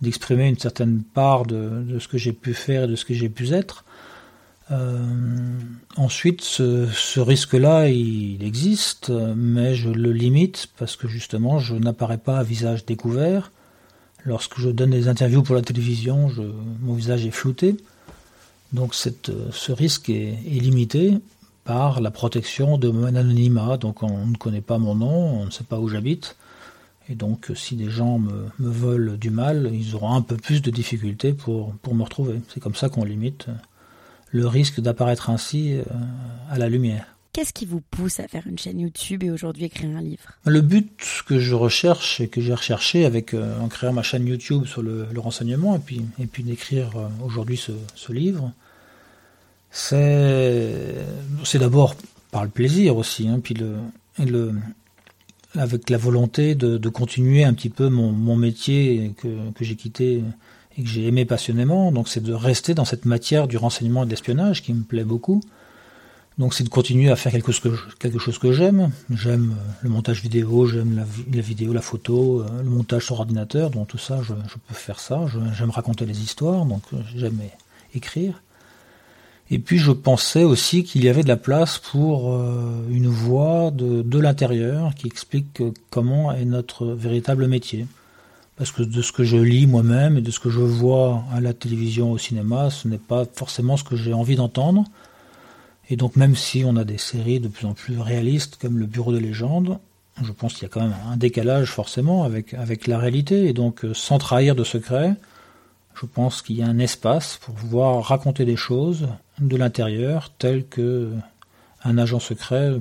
d'exprimer 0.03 0.49
une 0.49 0.59
certaine 0.59 1.01
part 1.01 1.47
de 1.47 1.97
ce 1.97 2.07
que 2.07 2.19
j'ai 2.19 2.31
pu 2.31 2.53
faire 2.53 2.83
et 2.83 2.87
de 2.87 2.95
ce 2.95 3.05
que 3.05 3.15
j'ai 3.15 3.29
pu 3.29 3.51
être. 3.53 3.85
Euh, 4.71 5.59
ensuite, 5.95 6.41
ce, 6.41 7.19
risque-là, 7.19 7.89
il 7.89 8.43
existe, 8.43 9.09
mais 9.09 9.75
je 9.75 9.89
le 9.89 10.11
limite 10.11 10.67
parce 10.77 10.95
que 10.95 11.07
justement, 11.07 11.59
je 11.59 11.75
n'apparais 11.75 12.17
pas 12.17 12.39
à 12.39 12.43
visage 12.43 12.85
découvert. 12.85 13.51
Lorsque 14.25 14.59
je 14.59 14.69
donne 14.69 14.89
des 14.89 15.07
interviews 15.07 15.41
pour 15.41 15.55
la 15.55 15.61
télévision, 15.61 16.29
mon 16.81 16.93
visage 16.93 17.25
est 17.25 17.31
flouté. 17.31 17.77
Donc 18.73 18.93
ce 18.93 19.71
risque 19.71 20.09
est, 20.09 20.37
limité 20.45 21.17
par 21.63 22.01
la 22.01 22.11
protection 22.11 22.77
de 22.77 22.89
mon 22.89 23.15
anonymat. 23.15 23.77
Donc 23.77 24.03
on 24.03 24.25
ne 24.25 24.35
connaît 24.35 24.61
pas 24.61 24.77
mon 24.77 24.95
nom, 24.95 25.41
on 25.41 25.45
ne 25.45 25.51
sait 25.51 25.63
pas 25.63 25.79
où 25.79 25.87
j'habite. 25.87 26.35
Et 27.09 27.15
donc 27.15 27.51
si 27.55 27.77
des 27.77 27.89
gens 27.89 28.19
me, 28.19 28.47
me, 28.59 28.69
veulent 28.69 29.17
du 29.17 29.29
mal, 29.29 29.69
ils 29.71 29.95
auront 29.95 30.13
un 30.13 30.21
peu 30.21 30.35
plus 30.35 30.61
de 30.61 30.71
difficultés 30.71 31.31
pour, 31.31 31.73
pour 31.75 31.95
me 31.95 32.03
retrouver. 32.03 32.41
C'est 32.53 32.59
comme 32.59 32.75
ça 32.75 32.89
qu'on 32.89 33.05
limite 33.05 33.47
le 34.31 34.47
risque 34.47 34.79
d'apparaître 34.79 35.29
ainsi 35.29 35.73
euh, 35.73 35.83
à 36.49 36.57
la 36.57 36.69
lumière. 36.69 37.05
Qu'est-ce 37.33 37.53
qui 37.53 37.65
vous 37.65 37.81
pousse 37.81 38.19
à 38.19 38.27
faire 38.27 38.47
une 38.47 38.57
chaîne 38.57 38.79
YouTube 38.79 39.23
et 39.23 39.29
aujourd'hui 39.29 39.65
écrire 39.65 39.95
un 39.95 40.01
livre? 40.01 40.23
Le 40.45 40.61
but 40.61 41.21
que 41.27 41.37
je 41.39 41.53
recherche 41.53 42.19
et 42.19 42.29
que 42.29 42.41
j'ai 42.41 42.53
recherché 42.53 43.05
avec 43.05 43.33
euh, 43.33 43.59
en 43.59 43.67
créant 43.67 43.93
ma 43.93 44.01
chaîne 44.01 44.25
YouTube 44.25 44.65
sur 44.65 44.81
le, 44.81 45.07
le 45.11 45.19
renseignement 45.19 45.75
et 45.75 45.79
puis, 45.79 46.01
et 46.19 46.25
puis 46.25 46.43
d'écrire 46.43 46.97
euh, 46.97 47.07
aujourd'hui 47.23 47.57
ce, 47.57 47.71
ce 47.95 48.11
livre, 48.11 48.51
c'est 49.69 50.95
d'abord 51.55 51.95
par 52.31 52.43
le 52.43 52.49
plaisir 52.49 52.97
aussi, 52.97 53.27
hein, 53.27 53.39
puis 53.43 53.53
le, 53.53 53.75
le, 54.17 54.53
avec 55.55 55.89
la 55.89 55.97
volonté 55.97 56.55
de, 56.55 56.77
de, 56.77 56.89
continuer 56.89 57.43
un 57.43 57.53
petit 57.53 57.69
peu 57.69 57.89
mon, 57.89 58.11
mon 58.11 58.35
métier 58.35 59.13
que, 59.17 59.51
que 59.51 59.63
j'ai 59.63 59.75
quitté 59.75 60.23
et 60.77 60.83
que 60.83 60.89
j'ai 60.89 61.07
aimé 61.07 61.25
passionnément. 61.25 61.91
Donc 61.91 62.07
c'est 62.07 62.23
de 62.23 62.33
rester 62.33 62.73
dans 62.73 62.85
cette 62.85 63.05
matière 63.05 63.47
du 63.47 63.57
renseignement 63.57 64.03
et 64.03 64.05
de 64.05 64.11
l'espionnage 64.11 64.61
qui 64.61 64.73
me 64.73 64.83
plaît 64.83 65.03
beaucoup. 65.03 65.41
Donc 66.37 66.53
c'est 66.53 66.63
de 66.63 66.69
continuer 66.69 67.09
à 67.09 67.15
faire 67.15 67.31
quelque 67.31 67.51
chose 67.51 68.37
que, 68.37 68.51
j'aime. 68.51 68.91
J'aime 69.09 69.55
le 69.81 69.89
montage 69.89 70.21
vidéo, 70.21 70.67
j'aime 70.67 71.03
la, 71.33 71.41
vidéo, 71.41 71.73
la 71.73 71.81
photo, 71.81 72.41
euh, 72.41 72.61
le 72.61 72.69
montage 72.69 73.05
sur 73.05 73.19
ordinateur, 73.19 73.71
donc 73.71 73.87
tout 73.87 73.97
ça, 73.97 74.21
je, 74.21 74.33
peux 74.33 74.75
faire 74.75 74.99
ça. 74.99 75.25
J'aime 75.57 75.71
raconter 75.71 76.05
les 76.05 76.21
histoires, 76.21 76.65
donc 76.65 76.83
j'aime 77.15 77.39
écrire. 77.95 78.43
Et 79.49 79.57
puis 79.57 79.79
je 79.79 79.91
pensais 79.91 80.43
aussi 80.43 80.83
qu'il 80.83 81.03
y 81.03 81.09
avait 81.09 81.23
de 81.23 81.27
la 81.27 81.37
place 81.37 81.79
pour 81.79 82.33
euh, 82.33 82.85
une 82.91 83.07
voix 83.07 83.71
de, 83.71 84.03
de 84.03 84.19
l'intérieur 84.19 84.93
qui 84.93 85.07
explique 85.07 85.63
comment 85.89 86.31
est 86.33 86.45
notre 86.45 86.85
véritable 86.85 87.47
métier. 87.47 87.87
Parce 88.57 88.71
que 88.71 88.81
de 88.81 89.01
ce 89.01 89.11
que 89.11 89.23
je 89.23 89.37
lis 89.37 89.67
moi-même 89.67 90.17
et 90.17 90.21
de 90.21 90.31
ce 90.31 90.39
que 90.39 90.49
je 90.49 90.59
vois 90.59 91.23
à 91.31 91.39
la 91.39 91.53
télévision, 91.53 92.11
au 92.11 92.17
cinéma, 92.17 92.69
ce 92.71 92.87
n'est 92.87 92.97
pas 92.97 93.25
forcément 93.31 93.77
ce 93.77 93.83
que 93.83 93.95
j'ai 93.95 94.13
envie 94.13 94.35
d'entendre. 94.35 94.83
Et 95.89 95.95
donc 95.95 96.15
même 96.15 96.35
si 96.35 96.63
on 96.65 96.75
a 96.75 96.83
des 96.83 96.97
séries 96.97 97.39
de 97.39 97.47
plus 97.47 97.67
en 97.67 97.73
plus 97.73 97.99
réalistes 97.99 98.57
comme 98.59 98.79
Le 98.79 98.87
Bureau 98.87 99.13
de 99.13 99.19
légende, 99.19 99.77
je 100.23 100.31
pense 100.31 100.53
qu'il 100.53 100.63
y 100.63 100.65
a 100.65 100.69
quand 100.69 100.81
même 100.81 100.95
un 101.07 101.17
décalage 101.17 101.71
forcément 101.71 102.23
avec, 102.23 102.55
avec 102.55 102.87
la 102.87 102.97
réalité. 102.97 103.47
Et 103.47 103.53
donc 103.53 103.85
euh, 103.85 103.93
sans 103.93 104.17
trahir 104.17 104.55
de 104.55 104.63
secret, 104.63 105.13
je 105.93 106.07
pense 106.07 106.41
qu'il 106.41 106.57
y 106.57 106.63
a 106.63 106.67
un 106.67 106.79
espace 106.79 107.37
pour 107.37 107.53
pouvoir 107.53 108.03
raconter 108.03 108.43
des 108.43 108.55
choses 108.55 109.07
de 109.39 109.55
l'intérieur 109.55 110.31
tel 110.37 110.65
que 110.67 111.11
un 111.83 111.97
agent 111.97 112.19
secret 112.19 112.73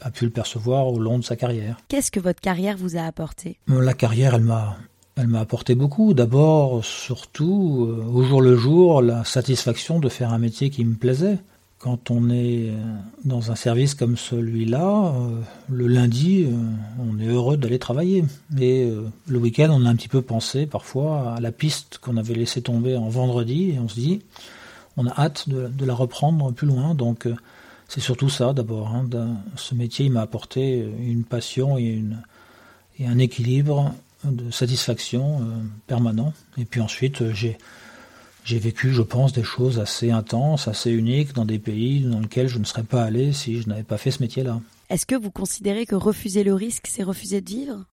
a 0.00 0.10
pu 0.10 0.24
le 0.24 0.30
percevoir 0.30 0.86
au 0.86 0.98
long 0.98 1.18
de 1.18 1.24
sa 1.24 1.36
carrière. 1.36 1.76
Qu'est-ce 1.88 2.10
que 2.10 2.20
votre 2.20 2.40
carrière 2.40 2.76
vous 2.76 2.96
a 2.96 3.02
apporté? 3.02 3.58
La 3.68 3.94
carrière, 3.94 4.34
elle 4.34 4.42
m'a 4.42 4.76
elle 5.16 5.28
m'a 5.28 5.40
apporté 5.40 5.74
beaucoup. 5.74 6.12
D'abord, 6.12 6.84
surtout, 6.84 7.86
euh, 7.88 8.04
au 8.12 8.22
jour 8.24 8.42
le 8.42 8.56
jour, 8.56 9.00
la 9.00 9.24
satisfaction 9.24 10.00
de 10.00 10.08
faire 10.08 10.32
un 10.32 10.38
métier 10.38 10.70
qui 10.70 10.84
me 10.84 10.94
plaisait. 10.94 11.38
Quand 11.78 12.10
on 12.10 12.30
est 12.30 12.72
dans 13.24 13.52
un 13.52 13.54
service 13.54 13.94
comme 13.94 14.16
celui-là, 14.16 15.14
euh, 15.14 15.40
le 15.70 15.86
lundi, 15.86 16.44
euh, 16.44 16.56
on 16.98 17.20
est 17.20 17.26
heureux 17.26 17.56
d'aller 17.56 17.78
travailler. 17.78 18.24
Et 18.58 18.90
le 19.26 19.38
week-end, 19.38 19.68
on 19.70 19.84
a 19.84 19.88
un 19.88 19.94
petit 19.94 20.08
peu 20.08 20.22
pensé 20.22 20.66
parfois 20.66 21.34
à 21.34 21.40
la 21.40 21.52
piste 21.52 21.98
qu'on 21.98 22.16
avait 22.16 22.34
laissé 22.34 22.62
tomber 22.62 22.96
en 22.96 23.08
vendredi, 23.08 23.72
et 23.72 23.78
on 23.78 23.88
se 23.88 23.94
dit, 23.94 24.22
on 24.96 25.06
a 25.06 25.12
hâte 25.12 25.48
de, 25.48 25.84
la 25.84 25.94
reprendre 25.94 26.52
plus 26.52 26.66
loin. 26.66 26.94
Donc, 26.94 27.28
c'est 27.86 28.00
surtout 28.00 28.30
ça 28.30 28.52
d'abord. 28.52 28.88
Hein, 28.88 29.06
ce 29.56 29.74
métier, 29.74 30.06
il 30.06 30.12
m'a 30.12 30.22
apporté 30.22 30.88
une 31.00 31.24
passion 31.24 31.76
et 31.76 32.02
un 33.04 33.18
équilibre 33.18 33.92
de 34.24 34.50
satisfaction 34.50 35.40
euh, 35.40 35.44
permanent. 35.86 36.32
Et 36.58 36.64
puis 36.64 36.80
ensuite, 36.80 37.22
euh, 37.22 37.32
j'ai 37.32 37.58
j'ai 38.44 38.58
vécu, 38.58 38.92
je 38.92 39.00
pense, 39.00 39.32
des 39.32 39.42
choses 39.42 39.80
assez 39.80 40.10
intenses, 40.10 40.68
assez 40.68 40.90
uniques 40.90 41.32
dans 41.32 41.46
des 41.46 41.58
pays 41.58 42.00
dans 42.00 42.20
lesquels 42.20 42.48
je 42.48 42.58
ne 42.58 42.64
serais 42.64 42.82
pas 42.82 43.02
allé 43.02 43.32
si 43.32 43.62
je 43.62 43.68
n'avais 43.68 43.84
pas 43.84 43.96
fait 43.96 44.10
ce 44.10 44.22
métier-là. 44.22 44.60
Est-ce 44.90 45.06
que 45.06 45.14
vous 45.14 45.30
considérez 45.30 45.86
que 45.86 45.94
refuser 45.94 46.44
le 46.44 46.52
risque, 46.52 46.86
c'est 46.86 47.02
refuser 47.02 47.40
de 47.40 47.48
vivre? 47.48 47.84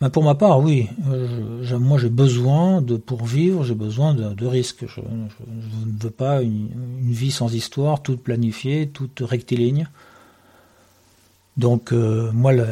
Ben 0.00 0.10
Pour 0.10 0.24
ma 0.24 0.34
part, 0.34 0.60
oui. 0.60 0.88
Euh, 1.08 1.62
je, 1.62 1.76
moi, 1.76 1.98
j'ai 1.98 2.08
besoin 2.08 2.80
de, 2.80 2.96
pour 2.96 3.24
vivre, 3.24 3.64
j'ai 3.64 3.74
besoin 3.74 4.14
de, 4.14 4.34
de 4.34 4.46
risques. 4.46 4.86
Je, 4.86 5.00
je, 5.00 5.86
ne 5.86 6.02
veux 6.02 6.10
pas 6.10 6.42
une, 6.42 6.70
une, 7.02 7.12
vie 7.12 7.30
sans 7.30 7.54
histoire, 7.54 8.02
toute 8.02 8.22
planifiée, 8.22 8.88
toute 8.88 9.20
rectiligne. 9.20 9.88
Donc, 11.56 11.92
euh, 11.92 12.32
moi, 12.32 12.52
le, 12.52 12.66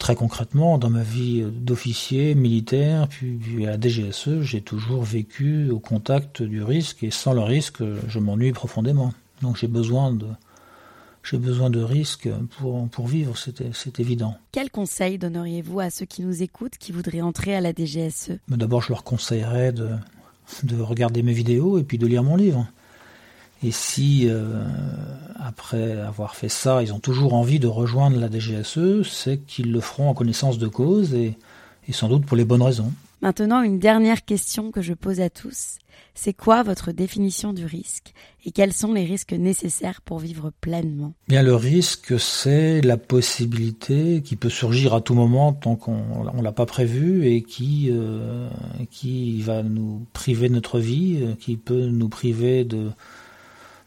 très 0.00 0.16
concrètement, 0.16 0.78
dans 0.78 0.90
ma 0.90 1.04
vie 1.04 1.44
d'officier 1.44 2.34
militaire, 2.34 3.06
puis, 3.06 3.34
puis, 3.34 3.66
à 3.66 3.70
la 3.70 3.80
DGSE, 3.80 4.40
j'ai 4.40 4.62
toujours 4.62 5.04
vécu 5.04 5.70
au 5.70 5.78
contact 5.78 6.42
du 6.42 6.64
risque 6.64 7.04
et 7.04 7.12
sans 7.12 7.34
le 7.34 7.42
risque, 7.42 7.84
je 8.08 8.18
m'ennuie 8.18 8.52
profondément. 8.52 9.12
Donc 9.42 9.56
j'ai 9.56 9.68
besoin 9.68 10.12
de 10.12 10.26
j'ai 11.22 11.36
besoin 11.36 11.68
de 11.68 11.80
risques 11.80 12.30
pour, 12.58 12.88
pour 12.88 13.06
vivre, 13.06 13.34
c'est 13.36 14.00
évident. 14.00 14.36
Quel 14.52 14.70
conseil 14.70 15.18
donneriez-vous 15.18 15.78
à 15.78 15.90
ceux 15.90 16.06
qui 16.06 16.22
nous 16.22 16.42
écoutent 16.42 16.78
qui 16.78 16.92
voudraient 16.92 17.20
entrer 17.20 17.54
à 17.54 17.60
la 17.60 17.72
DGSE 17.74 18.32
D'abord, 18.48 18.80
je 18.80 18.88
leur 18.88 19.04
conseillerais 19.04 19.72
de, 19.72 19.90
de 20.62 20.80
regarder 20.80 21.22
mes 21.22 21.34
vidéos 21.34 21.78
et 21.78 21.84
puis 21.84 21.98
de 21.98 22.06
lire 22.06 22.24
mon 22.24 22.36
livre. 22.36 22.66
Et 23.62 23.72
si, 23.72 24.26
euh, 24.28 24.64
après 25.38 26.00
avoir 26.00 26.34
fait 26.34 26.48
ça, 26.48 26.82
ils 26.82 26.94
ont 26.94 26.98
toujours 26.98 27.34
envie 27.34 27.58
de 27.58 27.66
rejoindre 27.66 28.18
la 28.18 28.30
DGSE, 28.30 29.02
c'est 29.08 29.38
qu'ils 29.38 29.70
le 29.70 29.80
feront 29.80 30.08
en 30.08 30.14
connaissance 30.14 30.58
de 30.58 30.66
cause 30.68 31.12
et, 31.12 31.36
et, 31.86 31.92
sans 31.92 32.08
doute 32.08 32.24
pour 32.24 32.36
les 32.36 32.44
bonnes 32.44 32.62
raisons. 32.62 32.92
Maintenant, 33.20 33.60
une 33.60 33.78
dernière 33.78 34.24
question 34.24 34.70
que 34.70 34.80
je 34.80 34.94
pose 34.94 35.20
à 35.20 35.28
tous. 35.28 35.76
C'est 36.14 36.32
quoi 36.32 36.62
votre 36.62 36.90
définition 36.90 37.52
du 37.52 37.66
risque 37.66 38.14
et 38.46 38.50
quels 38.50 38.72
sont 38.72 38.94
les 38.94 39.04
risques 39.04 39.34
nécessaires 39.34 40.00
pour 40.00 40.18
vivre 40.18 40.50
pleinement? 40.62 41.12
Bien, 41.28 41.42
le 41.42 41.54
risque, 41.54 42.18
c'est 42.18 42.80
la 42.80 42.96
possibilité 42.96 44.22
qui 44.22 44.36
peut 44.36 44.48
surgir 44.48 44.94
à 44.94 45.02
tout 45.02 45.14
moment 45.14 45.52
tant 45.52 45.76
qu'on 45.76 46.24
ne 46.34 46.42
l'a 46.42 46.52
pas 46.52 46.64
prévu 46.64 47.26
et 47.26 47.42
qui, 47.42 47.90
euh, 47.90 48.48
qui 48.90 49.42
va 49.42 49.62
nous 49.62 50.06
priver 50.14 50.48
de 50.48 50.54
notre 50.54 50.78
vie, 50.78 51.36
qui 51.38 51.56
peut 51.56 51.86
nous 51.86 52.08
priver 52.08 52.64
de 52.64 52.90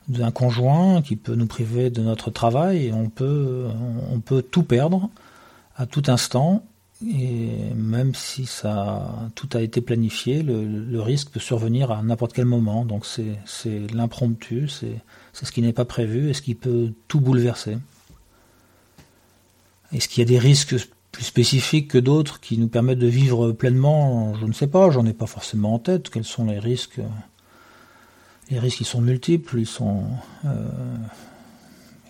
d'un 0.07 0.31
conjoint 0.31 1.01
qui 1.01 1.15
peut 1.15 1.35
nous 1.35 1.45
priver 1.45 1.89
de 1.89 2.01
notre 2.01 2.29
travail 2.29 2.91
on 2.93 3.09
peut, 3.09 3.67
on 4.11 4.19
peut 4.19 4.41
tout 4.41 4.63
perdre 4.63 5.09
à 5.75 5.85
tout 5.85 6.03
instant 6.07 6.63
et 7.05 7.73
même 7.75 8.15
si 8.15 8.45
ça 8.45 9.29
tout 9.35 9.49
a 9.53 9.61
été 9.61 9.81
planifié, 9.81 10.41
le, 10.41 10.65
le 10.65 11.01
risque 11.01 11.31
peut 11.31 11.39
survenir 11.39 11.91
à 11.91 12.01
n'importe 12.01 12.33
quel 12.33 12.45
moment. 12.45 12.85
Donc 12.85 13.05
c'est, 13.05 13.91
l'impromptu, 13.93 14.69
c'est, 14.69 15.01
c'est 15.33 15.45
ce 15.45 15.51
qui 15.51 15.61
n'est 15.61 15.73
pas 15.73 15.85
prévu 15.85 16.29
et 16.29 16.33
ce 16.33 16.41
qui 16.41 16.55
peut 16.55 16.93
tout 17.07 17.19
bouleverser. 17.19 17.77
Est-ce 19.91 20.07
qu'il 20.07 20.21
y 20.21 20.25
a 20.25 20.29
des 20.29 20.39
risques 20.39 20.75
plus 21.11 21.25
spécifiques 21.25 21.89
que 21.89 21.97
d'autres 21.97 22.39
qui 22.39 22.57
nous 22.57 22.69
permettent 22.69 22.99
de 22.99 23.07
vivre 23.07 23.51
pleinement, 23.51 24.33
je 24.35 24.45
ne 24.45 24.53
sais 24.53 24.67
pas, 24.67 24.89
j'en 24.89 25.05
ai 25.05 25.13
pas 25.13 25.27
forcément 25.27 25.75
en 25.75 25.79
tête. 25.79 26.09
Quels 26.09 26.23
sont 26.23 26.45
les 26.45 26.57
risques? 26.57 26.99
Les 28.49 28.59
risques, 28.59 28.81
ils 28.81 28.85
sont 28.85 29.01
multiples, 29.01 29.59
ils 29.59 29.65
sont. 29.65 30.03
Euh, 30.45 30.67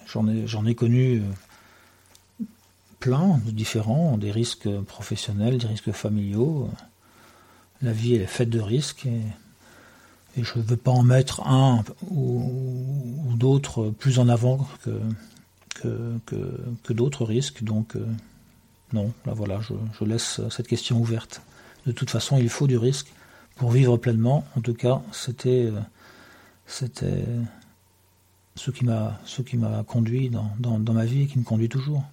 j'en 0.08 0.66
ai, 0.66 0.76
connu 0.76 1.22
euh, 1.22 2.46
plein 3.00 3.40
de 3.46 3.52
différents, 3.52 4.18
des 4.18 4.32
risques 4.32 4.70
professionnels, 4.82 5.58
des 5.58 5.68
risques 5.68 5.92
familiaux. 5.92 6.70
La 7.82 7.92
vie, 7.92 8.16
elle 8.16 8.22
est 8.22 8.28
faite 8.28 8.50
de 8.50 8.60
risques 8.60 9.06
et, 9.06 9.22
je 10.36 10.58
ne 10.58 10.64
veux 10.64 10.78
pas 10.78 10.92
en 10.92 11.04
mettre 11.04 11.46
un 11.46 11.84
ou, 12.10 13.34
d'autres 13.36 13.92
plus 13.92 14.18
en 14.18 14.30
avant 14.30 14.68
que, 14.84 15.00
d'autres 16.90 17.26
risques. 17.26 17.64
Donc, 17.64 17.96
euh, 17.96 18.06
non, 18.94 19.12
là 19.26 19.34
voilà, 19.34 19.60
je, 19.62 20.06
laisse 20.06 20.42
cette 20.50 20.68
question 20.68 21.00
ouverte. 21.00 21.42
De 21.86 21.92
toute 21.92 22.10
façon, 22.10 22.38
il 22.38 22.50
faut 22.50 22.66
du 22.66 22.78
risque 22.78 23.12
pour 23.56 23.70
vivre 23.72 23.98
pleinement. 23.98 24.46
En 24.56 24.62
tout 24.62 24.74
cas, 24.74 25.02
c'était 25.12 25.72
c'était 26.66 27.26
ce 28.56 28.72
qui 28.72 28.86
m'a 28.86 29.20
qui 29.46 29.58
m'a 29.58 29.84
conduit 29.84 30.30
dans, 30.30 30.52
dans, 30.60 30.80
dans 30.80 30.94
ma 30.94 31.06
vie 31.06 31.24
et 31.24 31.28
qui 31.28 31.40
me 31.40 31.44
conduit 31.44 31.70
toujours. 31.70 32.04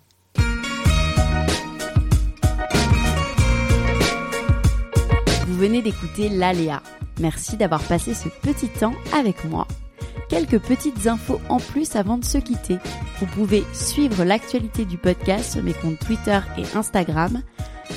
Vous 5.46 5.56
venez 5.56 5.82
d'écouter 5.82 6.28
l'Aléa. 6.28 6.82
Merci 7.20 7.56
d'avoir 7.56 7.82
passé 7.82 8.14
ce 8.14 8.28
petit 8.28 8.68
temps 8.68 8.94
avec 9.12 9.44
moi 9.44 9.66
quelques 10.30 10.60
petites 10.60 11.06
infos 11.08 11.40
en 11.48 11.58
plus 11.58 11.96
avant 11.96 12.16
de 12.16 12.24
se 12.24 12.38
quitter. 12.38 12.78
Vous 13.18 13.26
pouvez 13.26 13.64
suivre 13.74 14.24
l'actualité 14.24 14.86
du 14.86 14.96
podcast 14.96 15.52
sur 15.52 15.62
mes 15.62 15.74
comptes 15.74 15.98
Twitter 15.98 16.38
et 16.56 16.64
Instagram, 16.76 17.42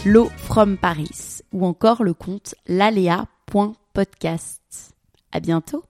L'eau 0.06 0.30
from 0.38 0.76
Paris, 0.78 1.41
ou 1.54 1.66
encore 1.66 2.04
le 2.04 2.14
compte 2.16 2.56
lalea.podcast. 2.68 4.62
À 5.32 5.39
bientôt! 5.39 5.86